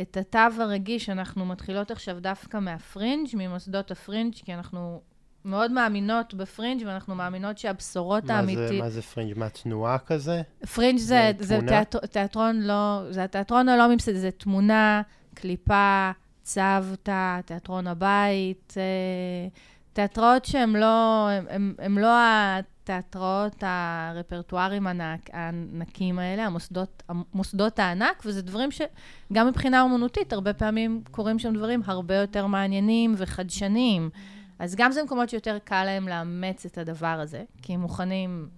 את 0.01 0.17
התו 0.17 0.63
הרגיש 0.63 1.11
אנחנו 1.11 1.47
מתחילות 1.47 1.91
עכשיו 1.91 2.21
דווקא 2.21 2.59
מהפרינג', 2.59 3.29
ממוסדות 3.35 3.91
הפרינג', 3.91 4.35
כי 4.35 4.55
אנחנו 4.55 5.01
מאוד 5.49 5.73
מאמינות 5.73 6.35
בפרינג', 6.35 6.83
ואנחנו 6.87 7.15
מאמינות 7.15 7.59
שהבשורות 7.59 8.31
האמיתיות... 8.31 8.83
מה 8.83 8.91
זה 8.91 9.03
פרינג'? 9.03 9.39
מה, 9.39 9.49
תנועה 9.49 9.99
כזה? 9.99 10.43
פרינג' 10.75 10.99
זה, 10.99 11.33
זה, 11.39 11.45
זה 11.45 11.59
תיאטר, 11.69 11.99
תיאטרון 11.99 12.61
לא... 12.61 13.03
זה 13.11 13.25
התיאטרון 13.25 13.69
הלא 13.69 13.89
ממסד, 13.89 14.15
זה 14.15 14.31
תמונה, 14.31 15.03
קליפה, 15.35 16.11
צוותא, 16.43 17.41
תיאטרון 17.45 17.87
הבית, 17.87 18.75
אה, 18.77 19.49
תיאטראות 19.93 20.45
שהם 20.45 20.77
לא... 20.77 21.29
הם, 21.31 21.45
הם, 21.51 21.75
הם 21.79 21.99
לא 21.99 22.11
התיאטראות 22.19 23.65
הרפרטואריים 23.67 24.87
הענק, 24.87 25.31
הענקים 25.33 26.19
האלה, 26.19 26.47
המוסדות, 26.47 27.03
המוסדות 27.09 27.79
הענק, 27.79 28.23
וזה 28.27 28.43
דברים 28.43 28.71
שגם 28.71 29.47
מבחינה 29.47 29.83
אומנותית, 29.83 30.33
הרבה 30.33 30.55
פעמים 30.55 31.03
קורים 31.11 31.39
שם 31.39 31.55
דברים 31.55 31.83
הרבה 31.87 32.15
יותר 32.15 32.47
מעניינים 32.47 33.15
וחדשניים. 33.17 34.11
אז 34.59 34.75
גם 34.77 34.93
זה 34.93 35.03
מקומות 35.03 35.29
שיותר 35.29 35.59
קל 35.65 35.85
להם 35.85 36.09
לאמץ 36.09 36.67
את 36.67 36.79
הדבר 36.79 37.07
הזה, 37.07 37.45
כי 37.63 37.75
הם 37.75 37.81
מוכנים 37.81 38.49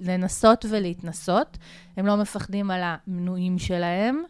לנסות 0.00 0.64
ולהתנסות. 0.70 1.58
הם 1.96 2.06
לא 2.06 2.16
מפחדים 2.16 2.70
על 2.70 2.80
המנויים 2.84 3.58
שלהם 3.58 4.22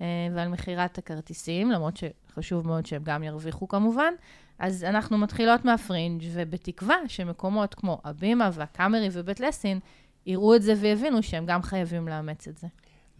אה, 0.00 0.06
ועל 0.34 0.48
מכירת 0.48 0.98
הכרטיסים, 0.98 1.70
למרות 1.70 1.94
שחשוב 1.96 2.66
מאוד 2.66 2.86
שהם 2.86 3.02
גם 3.04 3.22
ירוויחו 3.22 3.68
כמובן. 3.68 4.14
אז 4.58 4.84
אנחנו 4.84 5.18
מתחילות 5.18 5.64
מהפרינג', 5.64 6.24
ובתקווה 6.32 6.96
שמקומות 7.08 7.74
כמו 7.74 8.00
הבימה 8.04 8.50
והקאמרי 8.52 9.08
ובית 9.12 9.40
לסין 9.40 9.80
יראו 10.26 10.54
את 10.54 10.62
זה 10.62 10.74
ויבינו 10.80 11.22
שהם 11.22 11.46
גם 11.46 11.62
חייבים 11.62 12.08
לאמץ 12.08 12.48
את 12.48 12.58
זה. 12.58 12.66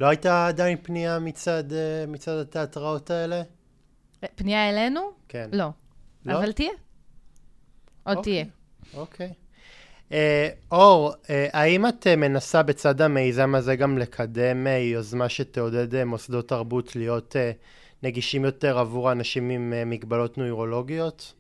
לא 0.00 0.08
הייתה 0.08 0.46
עדיין 0.46 0.76
פנייה 0.82 1.18
מצד, 1.18 1.72
אה, 1.72 2.04
מצד 2.08 2.36
התיאטראות 2.36 3.10
האלה? 3.10 3.42
פנייה 4.34 4.70
אלינו? 4.70 5.00
כן. 5.28 5.48
לא. 5.52 5.68
לא? 6.24 6.38
אבל 6.38 6.52
תהיה. 6.52 6.70
עוד 8.02 8.16
אוקיי, 8.16 8.32
תהיה. 8.32 8.44
אוקיי. 9.00 9.32
אה, 10.12 10.48
אור, 10.70 11.12
אה, 11.30 11.48
האם 11.52 11.86
את 11.86 12.06
אה, 12.06 12.16
מנסה 12.16 12.62
בצד 12.62 13.00
המיזם 13.00 13.54
הזה 13.54 13.76
גם 13.76 13.98
לקדם 13.98 14.66
אה, 14.66 14.72
יוזמה 14.72 15.28
שתעודד 15.28 15.94
אה, 15.94 16.04
מוסדות 16.04 16.48
תרבות 16.48 16.96
להיות 16.96 17.36
אה, 17.36 17.52
נגישים 18.02 18.44
יותר 18.44 18.78
עבור 18.78 19.12
אנשים 19.12 19.50
עם 19.50 19.72
אה, 19.76 19.84
מגבלות 19.84 20.38
נוירולוגיות? 20.38 21.34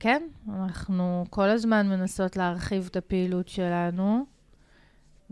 כן, 0.00 0.22
אנחנו 0.54 1.24
כל 1.30 1.48
הזמן 1.48 1.88
מנסות 1.88 2.36
להרחיב 2.36 2.88
את 2.90 2.96
הפעילות 2.96 3.48
שלנו, 3.48 4.24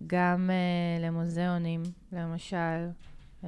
גם 0.07 0.51
uh, 0.51 1.03
למוזיאונים, 1.03 1.83
למשל. 2.13 2.89
Uh, 3.43 3.47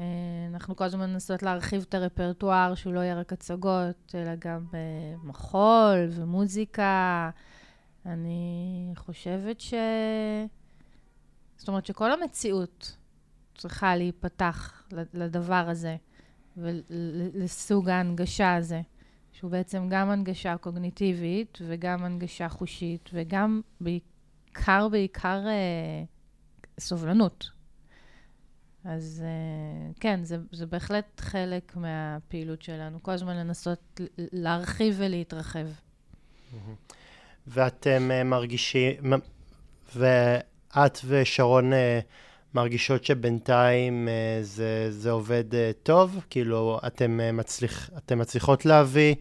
אנחנו 0.55 0.77
כל 0.77 0.85
הזמן 0.85 1.11
מנסות 1.11 1.43
להרחיב 1.43 1.85
את 1.89 1.95
הרפרטואר, 1.95 2.75
שהוא 2.75 2.93
לא 2.95 3.01
יהיה 3.01 3.15
רק 3.15 3.33
הצגות, 3.33 4.15
אלא 4.15 4.33
גם 4.39 4.67
uh, 4.71 4.75
מחול 5.27 6.09
ומוזיקה. 6.11 7.31
אני 8.07 8.93
חושבת 8.97 9.61
ש... 9.61 9.75
זאת 11.57 11.69
אומרת 11.69 11.87
שכל 11.87 12.13
המציאות 12.13 12.97
צריכה 13.55 13.97
להיפתח 13.97 14.83
לדבר 15.15 15.65
הזה 15.69 15.97
ולסוג 16.57 17.89
ההנגשה 17.89 18.57
הזה, 18.57 18.81
שהוא 19.33 19.51
בעצם 19.51 19.89
גם 19.91 20.11
הנגשה 20.11 20.57
קוגניטיבית 20.57 21.59
וגם 21.67 22.05
הנגשה 22.05 22.49
חושית 22.49 23.11
וגם 23.13 23.61
בעיקר, 23.81 24.89
בעיקר 24.89 25.47
אה, 25.47 26.05
סובלנות. 26.81 27.54
אז 28.85 29.25
אה, 29.27 29.93
כן, 30.01 30.25
זה, 30.25 30.37
זה 30.53 30.67
בהחלט 30.67 31.21
חלק 31.21 31.77
מהפעילות 31.77 32.63
שלנו, 32.63 33.03
כל 33.03 33.13
הזמן 33.13 33.37
לנסות 33.37 34.01
להרחיב 34.19 34.95
ולהתרחב. 34.99 35.67
ואתם 37.47 38.11
uh, 38.11 38.25
מרגישים, 38.25 39.13
ואת 39.97 40.99
ושרון 41.05 41.73
uh, 41.73 41.77
מרגישות 42.55 43.05
שבינתיים 43.05 44.09
זה, 44.43 44.87
זה 44.91 45.11
עובד 45.11 45.45
טוב? 45.83 46.21
כאילו, 46.31 46.81
אתם, 46.87 47.21
מצליח, 47.33 47.91
אתם 47.97 48.19
מצליחות 48.19 48.67
להביא 48.67 49.15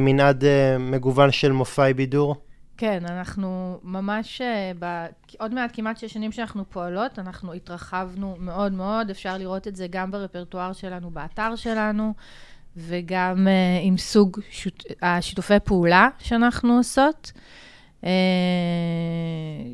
מנעד 0.00 0.44
מגוון 0.78 1.32
של 1.32 1.52
מופעי 1.52 1.94
בידור? 1.94 2.47
כן, 2.78 3.02
אנחנו 3.06 3.78
ממש, 3.82 4.40
ב... 4.78 5.06
עוד 5.38 5.54
מעט 5.54 5.70
כמעט 5.72 5.98
שש 5.98 6.12
שנים 6.12 6.32
שאנחנו 6.32 6.64
פועלות, 6.70 7.18
אנחנו 7.18 7.52
התרחבנו 7.52 8.36
מאוד 8.38 8.72
מאוד, 8.72 9.10
אפשר 9.10 9.38
לראות 9.38 9.68
את 9.68 9.76
זה 9.76 9.86
גם 9.90 10.10
ברפרטואר 10.10 10.72
שלנו, 10.72 11.10
באתר 11.10 11.56
שלנו, 11.56 12.14
וגם 12.76 13.46
uh, 13.46 13.50
עם 13.82 13.96
סוג 13.96 14.40
שות... 14.50 14.84
השיתופי 15.02 15.60
פעולה 15.64 16.08
שאנחנו 16.18 16.76
עושות, 16.76 17.32
uh, 18.02 18.06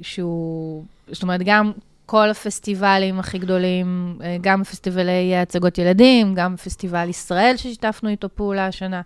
שהוא, 0.03 0.85
זאת 1.09 1.23
אומרת, 1.23 1.41
גם 1.45 1.73
כל 2.07 2.31
הפסטיבלים 2.31 3.19
הכי 3.19 3.39
גדולים, 3.39 4.19
uh, 4.21 4.25
גם 4.41 4.65
פסטיבלי 4.65 5.37
הצגות 5.37 5.79
ילדים, 5.79 6.35
גם 6.35 6.57
פסטיבל 6.57 7.09
ישראל 7.09 7.57
ששיתפנו 7.57 8.09
איתו 8.09 8.29
פעולה 8.35 8.67
השנה, 8.67 9.01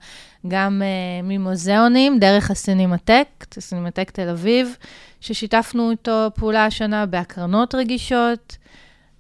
גם 0.49 0.83
uh, 0.83 1.25
ממוזיאונים, 1.25 2.19
דרך 2.19 2.51
הסינמטק, 2.51 3.29
הסינמטק 3.57 4.11
תל 4.11 4.29
אביב, 4.29 4.77
ששיתפנו 5.21 5.91
איתו 5.91 6.31
פעולה 6.35 6.65
השנה 6.65 7.07
בהקרנות 7.07 7.75
רגישות. 7.75 8.57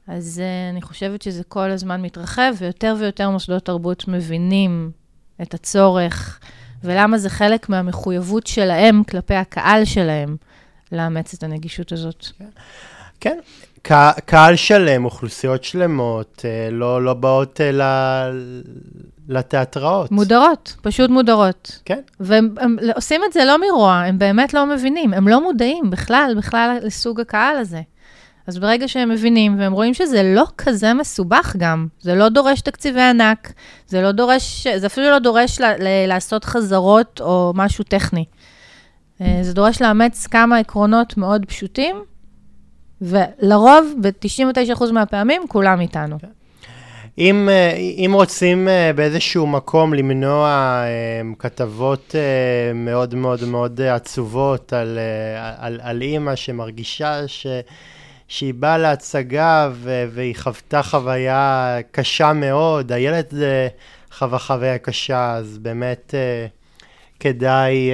אז 0.06 0.42
uh, 0.42 0.72
אני 0.72 0.82
חושבת 0.82 1.22
שזה 1.22 1.44
כל 1.44 1.70
הזמן 1.70 2.02
מתרחב, 2.02 2.54
ויותר 2.58 2.94
ויותר 2.98 3.30
מוסדות 3.30 3.64
תרבות 3.64 4.08
מבינים 4.08 4.90
את 5.42 5.54
הצורך, 5.54 6.40
ולמה 6.84 7.18
זה 7.18 7.30
חלק 7.30 7.68
מהמחויבות 7.68 8.46
שלהם 8.46 9.04
כלפי 9.04 9.34
הקהל 9.34 9.84
שלהם, 9.84 10.36
לאמץ 10.92 11.34
את 11.34 11.42
הנגישות 11.42 11.92
הזאת. 11.92 12.26
כן. 13.20 13.38
קה, 13.82 14.12
קהל 14.24 14.56
שלם, 14.56 15.04
אוכלוסיות 15.04 15.64
שלמות, 15.64 16.38
uh, 16.38 16.72
לא, 16.72 17.04
לא 17.04 17.14
באות 17.14 17.60
uh, 17.60 17.76
ל, 17.76 17.82
לתיאטראות. 19.28 20.10
מודרות, 20.10 20.76
פשוט 20.82 21.10
מודרות. 21.10 21.80
כן. 21.84 22.00
והם 22.20 22.54
הם 22.60 22.76
עושים 22.94 23.20
את 23.28 23.32
זה 23.32 23.44
לא 23.44 23.60
מרוע, 23.60 23.94
הם 23.94 24.18
באמת 24.18 24.54
לא 24.54 24.66
מבינים, 24.66 25.14
הם 25.14 25.28
לא 25.28 25.42
מודעים 25.42 25.90
בכלל, 25.90 26.34
בכלל 26.36 26.78
לסוג 26.82 27.20
הקהל 27.20 27.56
הזה. 27.56 27.80
אז 28.46 28.58
ברגע 28.58 28.88
שהם 28.88 29.08
מבינים, 29.08 29.58
והם 29.58 29.72
רואים 29.72 29.94
שזה 29.94 30.22
לא 30.22 30.44
כזה 30.58 30.94
מסובך 30.94 31.56
גם, 31.58 31.86
זה 32.00 32.14
לא 32.14 32.28
דורש 32.28 32.60
תקציבי 32.60 33.02
ענק, 33.02 33.52
זה 33.86 34.02
לא 34.02 34.12
דורש, 34.12 34.66
זה 34.76 34.86
אפילו 34.86 35.10
לא 35.10 35.18
דורש 35.18 35.60
ל, 35.60 35.64
ל, 35.64 36.06
לעשות 36.06 36.44
חזרות 36.44 37.20
או 37.20 37.52
משהו 37.54 37.84
טכני. 37.84 38.24
אה, 39.20 39.38
זה 39.42 39.54
דורש 39.54 39.82
לאמץ 39.82 40.26
כמה 40.26 40.58
עקרונות 40.58 41.16
מאוד 41.16 41.46
פשוטים, 41.46 41.96
ולרוב, 43.02 43.94
ב-99% 44.00 44.92
מהפעמים, 44.92 45.42
כולם 45.48 45.80
איתנו. 45.80 46.18
כן. 46.20 46.28
אם, 47.18 47.48
אה, 47.48 47.72
אם 47.76 48.10
רוצים 48.14 48.68
אה, 48.68 48.92
באיזשהו 48.92 49.46
מקום 49.46 49.94
למנוע 49.94 50.82
כתבות 51.38 52.14
מאוד 52.74 53.14
מאוד 53.14 53.44
מאוד 53.44 53.80
עצובות 53.80 54.72
על, 54.72 54.98
על, 55.58 55.80
על 55.82 56.02
אימא 56.02 56.36
שמרגישה 56.36 57.28
ש... 57.28 57.46
שהיא 58.28 58.54
באה 58.54 58.78
להצגה 58.78 59.70
ו- 59.72 60.04
והיא 60.10 60.34
חוותה 60.36 60.82
חוויה 60.82 61.76
קשה 61.90 62.32
מאוד, 62.32 62.92
הילד 62.92 63.34
חווה 64.12 64.38
חוויה 64.38 64.78
קשה, 64.78 65.34
אז 65.34 65.58
באמת 65.58 66.14
כדאי 67.20 67.90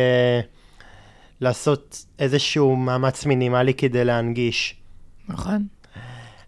לעשות 1.40 2.04
איזשהו 2.18 2.76
מאמץ 2.76 3.26
מינימלי 3.26 3.74
כדי 3.74 4.04
להנגיש. 4.04 4.76
נכון. 5.28 5.66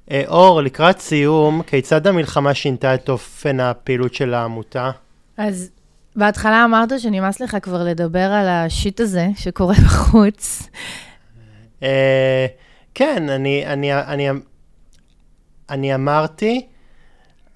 Uh, 0.09 0.12
אור, 0.27 0.62
לקראת 0.62 1.01
סיום, 1.01 1.62
כיצד 1.62 2.07
המלחמה 2.07 2.55
שינתה 2.55 2.95
את 2.95 3.09
אופן 3.09 3.61
הפעילות 3.61 4.15
של 4.15 4.35
העמותה? 4.35 4.91
אז 5.37 5.71
בהתחלה 6.17 6.65
אמרת 6.65 7.01
שנמאס 7.01 7.41
לך 7.41 7.57
כבר 7.62 7.85
לדבר 7.85 8.33
על 8.33 8.49
השיט 8.49 9.01
הזה 9.01 9.29
שקורה 9.37 9.75
בחוץ. 9.85 10.69
Uh, 11.81 11.85
כן, 12.95 13.29
אני, 13.29 13.67
אני, 13.67 13.95
אני, 13.95 14.29
אני 15.71 15.95
אמרתי, 15.95 16.67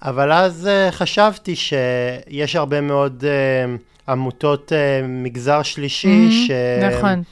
אבל 0.01 0.31
אז 0.31 0.69
uh, 0.69 0.91
חשבתי 0.91 1.55
שיש 1.55 2.55
הרבה 2.55 2.81
מאוד 2.81 3.23
uh, 3.23 4.11
עמותות 4.11 4.71
uh, 4.71 5.05
מגזר 5.07 5.63
שלישי 5.63 6.27
mm-hmm, 6.29 6.47
ש... 6.47 6.51
נכון. 6.95 7.23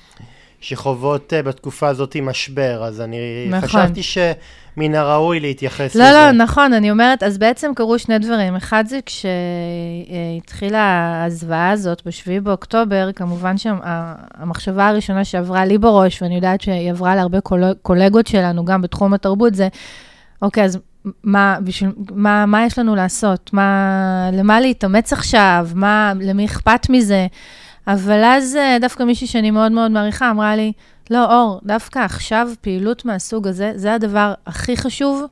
שחוות 0.62 1.34
uh, 1.34 1.46
בתקופה 1.46 1.88
הזאת 1.88 2.16
משבר, 2.22 2.84
אז 2.84 3.02
אני 3.02 3.18
נכון. 3.50 3.70
חשבתי 3.70 4.04
שמן 4.04 4.96
הראוי 4.96 5.40
להתייחס 5.40 5.96
לא, 5.96 6.04
לזה. 6.04 6.14
לא, 6.14 6.26
לא, 6.26 6.32
נכון, 6.32 6.74
אני 6.74 6.92
אומרת, 6.92 7.24
אז 7.24 7.38
בעצם 7.38 7.72
קרו 7.76 8.00
שני 8.00 8.20
דברים. 8.20 8.56
אחד 8.56 8.84
זה 8.88 9.00
כשהתחילה 9.06 11.24
הזוועה 11.26 11.72
הזאת 11.72 12.02
ב-7 12.06 12.42
באוקטובר, 12.44 13.10
כמובן 13.16 13.56
שהמחשבה 13.58 14.88
הראשונה 14.88 15.26
שעברה 15.26 15.66
לי 15.66 15.78
בראש, 15.78 16.22
ואני 16.22 16.36
יודעת 16.36 16.62
שהיא 16.62 16.92
עברה 16.92 17.16
להרבה 17.16 17.42
קול, 17.42 17.64
קולגות 17.82 18.28
שלנו, 18.28 18.66
גם 18.66 18.82
בתחום 18.82 19.14
התרבות, 19.14 19.56
זה, 19.56 19.68
אוקיי, 20.42 20.64
אז 20.64 20.80
מה, 21.24 21.58
בשביל, 21.64 21.90
מה, 22.12 22.46
מה 22.46 22.66
יש 22.66 22.80
לנו 22.80 22.96
לעשות? 22.96 23.54
מה, 23.54 24.30
למה 24.34 24.60
להתאמץ 24.60 25.14
עכשיו? 25.14 25.68
מה, 25.76 26.14
למי 26.22 26.46
אכפת 26.46 26.90
מזה? 26.90 27.28
אבל 27.90 28.24
אז 28.24 28.56
אה, 28.56 28.78
דווקא 28.82 29.04
מישהי 29.04 29.28
שאני 29.28 29.52
מאוד 29.52 29.72
מאוד 29.72 29.92
מעריכה 29.92 30.32
אמרה 30.32 30.56
לי, 30.56 30.72
לא, 31.10 31.42
אור, 31.42 31.60
דווקא 31.64 32.00
עכשיו 32.00 32.50
פעילות 32.62 33.06
מהסוג 33.06 33.48
הזה, 33.48 33.72
זה 33.76 33.94
הדבר 33.94 34.34
הכי 34.48 34.78
חשוב, 34.78 35.24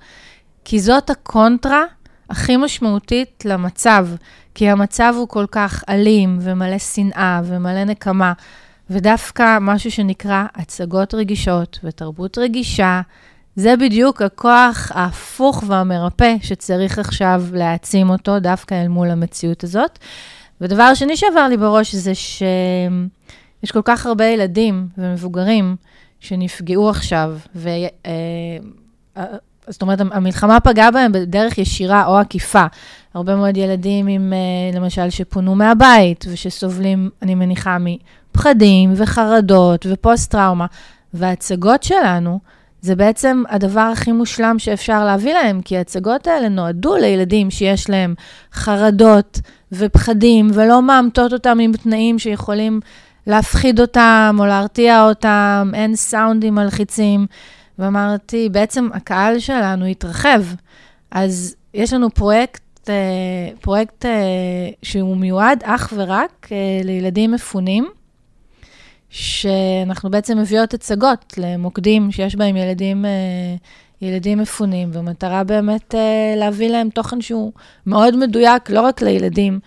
כי 0.66 0.80
זאת 0.80 1.10
הקונטרה 1.10 1.84
הכי 2.30 2.58
משמעותית 2.58 3.44
למצב. 3.46 4.08
כי 4.56 4.70
המצב 4.70 5.14
הוא 5.18 5.28
כל 5.28 5.46
כך 5.52 5.84
אלים 5.90 6.38
ומלא 6.42 6.78
שנאה 6.78 7.42
ומלא 7.46 7.84
נקמה, 7.84 8.34
ודווקא 8.90 9.58
משהו 9.62 9.92
שנקרא 9.92 10.46
הצגות 10.56 11.14
רגישות 11.14 11.80
ותרבות 11.84 12.38
רגישה, 12.38 13.02
זה 13.56 13.78
בדיוק 13.78 14.22
הכוח 14.22 14.92
ההפוך 14.96 15.64
והמרפא 15.68 16.36
שצריך 16.42 17.00
עכשיו 17.00 17.44
להעצים 17.54 18.10
אותו 18.10 18.40
דווקא 18.40 18.76
אל 18.82 18.88
מול 18.88 19.10
המציאות 19.10 19.64
הזאת. 19.64 20.00
ודבר 20.62 20.94
שני 20.94 21.18
שעבר 21.18 21.48
לי 21.48 21.58
בראש 21.58 21.96
זה 21.96 22.16
שיש 22.16 23.72
כל 23.72 23.82
כך 23.86 24.06
הרבה 24.06 24.26
ילדים 24.26 24.88
ומבוגרים 24.98 25.76
שנפגעו 26.20 26.90
עכשיו, 26.90 27.38
ו... 27.56 27.70
אה, 28.06 28.12
אה, 29.18 29.26
זאת 29.70 29.82
אומרת, 29.82 30.00
המלחמה 30.12 30.60
פגעה 30.60 30.92
בהם 30.92 31.12
בדרך 31.12 31.58
ישירה 31.58 32.06
או 32.06 32.18
עקיפה. 32.18 32.66
הרבה 33.14 33.36
מאוד 33.36 33.58
ילדים 33.58 34.08
עם, 34.08 34.34
אה, 34.34 34.80
למשל, 34.80 35.10
שפונו 35.10 35.56
מהבית 35.56 36.26
ושסובלים, 36.32 37.10
אני 37.22 37.36
מניחה, 37.36 37.78
מפחדים 37.80 38.94
וחרדות 38.96 39.86
ופוסט-טראומה. 39.90 40.66
וההצגות 41.14 41.84
שלנו, 41.84 42.40
זה 42.82 42.96
בעצם 42.96 43.44
הדבר 43.50 43.90
הכי 43.94 44.12
מושלם 44.12 44.60
שאפשר 44.60 45.06
להביא 45.06 45.34
להם, 45.34 45.62
כי 45.62 45.78
ההצגות 45.78 46.28
האלה 46.28 46.50
נועדו 46.50 46.96
לילדים 46.96 47.52
שיש 47.52 47.90
להם 47.90 48.16
חרדות 48.54 49.40
ופחדים, 49.72 50.50
ולא 50.54 50.82
מאמתות 50.82 51.34
אותם 51.34 51.58
עם 51.62 51.72
תנאים 51.74 52.20
שיכולים 52.20 52.80
להפחיד 53.28 53.80
אותם 53.80 54.36
או 54.40 54.46
להרתיע 54.46 55.04
אותם, 55.04 55.72
אין 55.74 55.96
סאונדים 55.96 56.56
מלחיצים. 56.56 57.26
ואמרתי, 57.80 58.50
בעצם 58.50 58.90
הקהל 58.94 59.40
שלנו 59.40 59.86
התרחב. 59.86 60.42
אז 61.12 61.56
יש 61.74 61.94
לנו 61.94 62.10
פרויקט 62.10 62.62
פרויקט, 62.88 63.62
פרויקט 63.62 64.06
שהוא 64.82 65.18
מיועד 65.18 65.64
אך 65.64 65.94
ורק 65.96 66.50
לילדים 66.84 67.32
מפונים, 67.32 67.88
שאנחנו 69.10 70.12
בעצם 70.12 70.38
מביאות 70.38 70.74
הצגות 70.74 71.34
למוקדים 71.38 72.12
שיש 72.12 72.36
בהם 72.36 72.58
ילדים, 72.58 73.06
ילדים 74.02 74.40
מפונים, 74.40 74.90
והמטרה 74.94 75.44
באמת 75.44 75.96
להביא 76.38 76.70
להם 76.70 76.90
תוכן 76.90 77.22
שהוא 77.22 77.52
מאוד 77.86 78.16
מדויק, 78.18 78.70
לא 78.70 78.82
רק 78.82 79.02
לילדים. 79.02 79.60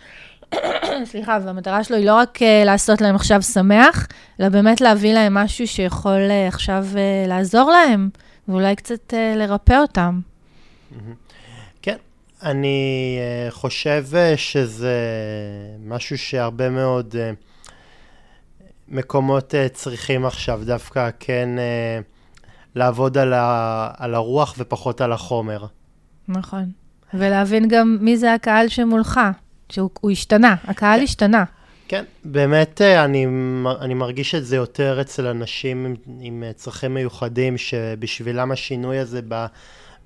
סליחה, 1.11 1.39
והמטרה 1.45 1.85
שלו 1.85 1.97
היא 1.97 2.07
לא 2.07 2.15
רק 2.15 2.39
uh, 2.39 2.65
לעשות 2.65 3.01
להם 3.01 3.15
עכשיו 3.15 3.43
שמח, 3.43 4.07
אלא 4.41 4.49
באמת 4.49 4.81
להביא 4.81 5.15
להם 5.15 5.35
משהו 5.35 5.67
שיכול 5.67 6.29
uh, 6.29 6.49
עכשיו 6.49 6.87
לעזור 7.29 7.71
להם, 7.71 8.09
ואולי 8.49 8.77
קצת 8.77 9.15
לרפא 9.37 9.79
אותם. 9.81 10.21
כן, 11.83 11.97
אני 12.43 13.19
חושב 13.51 14.05
שזה 14.37 14.99
משהו 15.85 16.19
שהרבה 16.19 16.71
מאוד 16.71 17.15
מקומות 18.89 19.55
צריכים 19.73 20.27
עכשיו, 20.27 20.61
דווקא 20.65 21.11
כן 21.21 21.49
לעבוד 22.75 23.19
על, 23.19 23.33
ה, 23.33 23.91
על 23.97 24.15
הרוח 24.15 24.55
ופחות 24.59 25.01
על 25.01 25.13
החומר. 25.13 25.67
נכון. 26.29 26.71
ולהבין 27.15 27.69
גם 27.69 27.99
מי 28.01 28.17
זה 28.17 28.35
הקהל 28.35 28.69
שמולך. 28.69 29.21
שהוא 29.71 30.11
השתנה, 30.11 30.55
הקהל 30.65 30.99
כן. 30.99 31.05
השתנה. 31.05 31.45
כן, 31.89 32.05
באמת 32.25 32.81
אה, 32.83 33.05
אני, 33.05 33.27
אני 33.81 33.95
מרגיש 33.95 34.35
את 34.35 34.47
זה 34.47 34.57
יותר 34.57 35.01
אצל 35.01 35.27
אנשים 35.27 35.87
עם, 35.87 35.95
עם 36.21 36.43
אה, 36.47 36.53
צרכים 36.53 36.95
מיוחדים, 36.95 37.59
שבשבילם 37.59 38.53
השינוי 38.53 38.99
הזה 38.99 39.21
ב, 39.29 39.47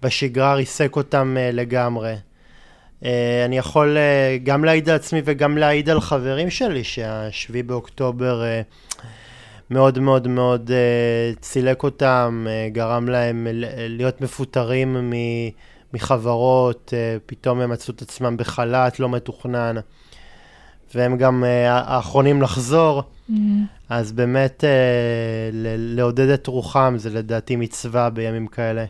בשגרה 0.02 0.54
ריסק 0.54 0.96
אותם 0.96 1.36
uh, 1.36 1.54
לגמרי. 1.54 2.14
אני 3.44 3.58
יכול 3.58 3.96
גם 4.42 4.64
להעיד 4.64 4.88
על 4.88 4.96
עצמי 4.96 5.22
וגם 5.24 5.58
להעיד 5.58 5.90
על 5.90 6.00
חברים 6.00 6.50
שלי, 6.50 6.84
שהשביעי 6.84 7.62
באוקטובר 7.62 8.42
מאוד 9.74 9.98
מאוד 9.98 10.28
מאוד 10.28 10.70
uh, 10.70 11.40
צילק 11.40 11.82
אותם, 11.82 12.46
uh, 12.46 12.74
גרם 12.74 13.08
להם 13.08 13.46
להיות 13.88 14.20
מפוטרים 14.20 15.10
מ... 15.10 15.12
מחברות, 15.94 16.94
אה, 16.96 17.16
פתאום 17.26 17.60
הם 17.60 17.70
מצאו 17.70 17.94
את 17.94 18.02
עצמם 18.02 18.36
בחל"ת 18.36 19.00
לא 19.00 19.08
מתוכנן, 19.08 19.76
והם 20.94 21.18
גם 21.18 21.44
אה, 21.44 21.72
האחרונים 21.72 22.42
לחזור. 22.42 23.02
Mm-hmm. 23.02 23.34
אז 23.88 24.12
באמת 24.12 24.64
אה, 24.64 25.50
לעודד 25.78 26.28
את 26.28 26.46
רוחם 26.46 26.94
זה 26.96 27.10
לדעתי 27.10 27.56
מצווה 27.56 28.10
בימים 28.10 28.46
כאלה. 28.46 28.84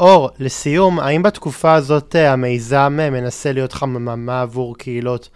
אור, 0.00 0.30
לסיום, 0.38 1.00
האם 1.00 1.22
בתקופה 1.22 1.74
הזאת 1.74 2.14
המיזם 2.14 2.92
מנסה 2.96 3.52
להיות 3.52 3.72
חממה 3.72 4.40
עבור 4.40 4.78
קהילות 4.78 5.28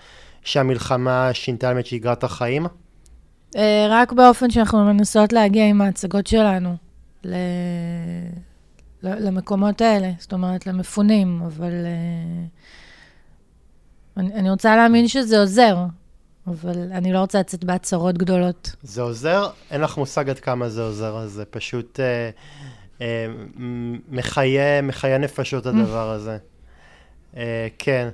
שהמלחמה 0.44 1.30
שינתה 1.32 1.68
להם 1.68 1.78
את 1.78 1.86
שגרת 1.86 2.24
החיים? 2.24 2.66
רק 3.88 4.12
באופן 4.12 4.50
שאנחנו 4.50 4.84
מנסות 4.84 5.32
להגיע 5.32 5.68
עם 5.68 5.80
ההצגות 5.80 6.26
שלנו 6.26 6.76
למקומות 9.02 9.80
האלה, 9.80 10.10
זאת 10.18 10.32
אומרת, 10.32 10.66
למפונים, 10.66 11.42
אבל 11.46 11.72
uh, 11.72 11.86
אני, 14.20 14.34
אני 14.34 14.50
רוצה 14.50 14.76
להאמין 14.76 15.08
שזה 15.08 15.40
עוזר, 15.40 15.76
אבל 16.46 16.92
אני 16.92 17.12
לא 17.12 17.18
רוצה 17.18 17.40
לצאת 17.40 17.64
בהצהרות 17.64 18.18
גדולות. 18.18 18.76
זה 18.82 19.02
עוזר? 19.02 19.50
אין 19.70 19.80
לך 19.80 19.98
מושג 19.98 20.30
עד 20.30 20.38
כמה 20.38 20.68
זה 20.68 20.82
עוזר, 20.82 21.26
זה 21.26 21.44
פשוט 21.44 22.00
uh, 22.00 22.98
uh, 22.98 23.02
מחיה, 24.08 24.82
מחיה 24.82 25.18
נפשות 25.18 25.66
הדבר 25.66 26.10
הזה. 26.10 26.38
Uh, 27.34 27.36
כן. 27.78 28.08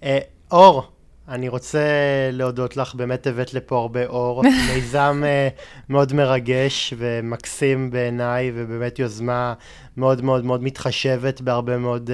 Uh, 0.00 0.04
אור, 0.50 0.90
אני 1.28 1.48
רוצה 1.48 1.78
להודות 2.32 2.76
לך, 2.76 2.94
באמת 2.94 3.26
הבאת 3.26 3.54
לפה 3.54 3.78
הרבה 3.78 4.06
אור, 4.06 4.42
מיזם 4.74 5.22
uh, 5.24 5.60
מאוד 5.88 6.12
מרגש 6.12 6.94
ומקסים 6.96 7.90
בעיניי, 7.90 8.52
ובאמת 8.54 8.98
יוזמה 8.98 9.54
מאוד 9.96 10.24
מאוד 10.24 10.44
מאוד 10.44 10.62
מתחשבת 10.62 11.40
בהרבה 11.40 11.76
מאוד 11.76 12.10
uh, 12.10 12.12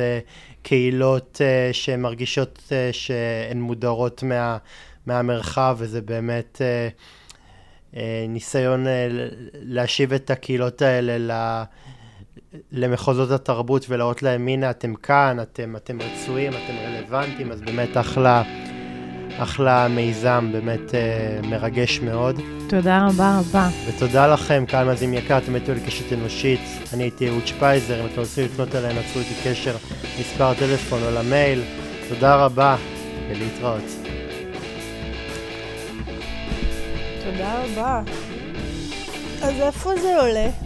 קהילות 0.63 1.41
uh, 1.41 1.75
שמרגישות 1.75 2.59
uh, 2.69 2.73
שהן 2.93 3.61
מודרות 3.61 4.23
מה, 4.23 4.57
מהמרחב, 5.07 5.77
וזה 5.79 6.01
באמת 6.01 6.61
uh, 6.61 7.95
uh, 7.95 7.99
ניסיון 8.29 8.87
uh, 8.87 8.89
להשיב 9.53 10.13
את 10.13 10.31
הקהילות 10.31 10.83
האלה 10.83 11.19
ל... 11.19 11.63
למחוזות 12.73 13.31
התרבות 13.31 13.87
ולהראות 13.89 14.23
להם, 14.23 14.49
הנה, 14.49 14.71
אתם 14.71 14.95
כאן, 14.95 15.37
אתם, 15.43 15.77
אתם 15.77 15.99
רצויים, 16.01 16.53
אתם 16.53 16.75
רלוונטיים, 16.87 17.53
אז 17.53 17.61
באמת 17.61 17.97
אחלה. 17.97 18.43
אחלה 19.39 19.89
מיזם, 19.89 20.49
באמת 20.53 20.95
אה, 20.95 21.41
מרגש 21.43 22.01
מאוד. 22.01 22.41
תודה 22.69 23.07
רבה 23.07 23.39
רבה. 23.39 23.69
ותודה 23.87 24.27
לכם, 24.27 24.65
קהל 24.69 24.87
מאזין 24.87 25.15
יקר, 25.15 25.39
אתם 25.39 25.55
הייתם 25.55 25.73
לקשת 25.73 26.13
אנושית. 26.13 26.61
אני 26.95 27.03
הייתי 27.03 27.29
אהוד 27.29 27.47
שפייזר, 27.47 28.01
אם 28.01 28.07
אתם 28.07 28.21
רוצים 28.21 28.45
לפנות 28.45 28.75
אליי, 28.75 28.95
נצרו 28.95 29.21
איתי 29.21 29.35
קשר, 29.45 29.77
מספר 30.21 30.45
הטלפון 30.45 31.03
או 31.03 31.11
למייל. 31.11 31.63
תודה 32.09 32.37
רבה, 32.37 32.77
ולהתראות. 33.29 33.85
תודה 37.25 37.63
רבה. 37.65 38.03
אז 39.43 39.61
איפה 39.61 39.91
זה 39.97 40.21
עולה? 40.21 40.64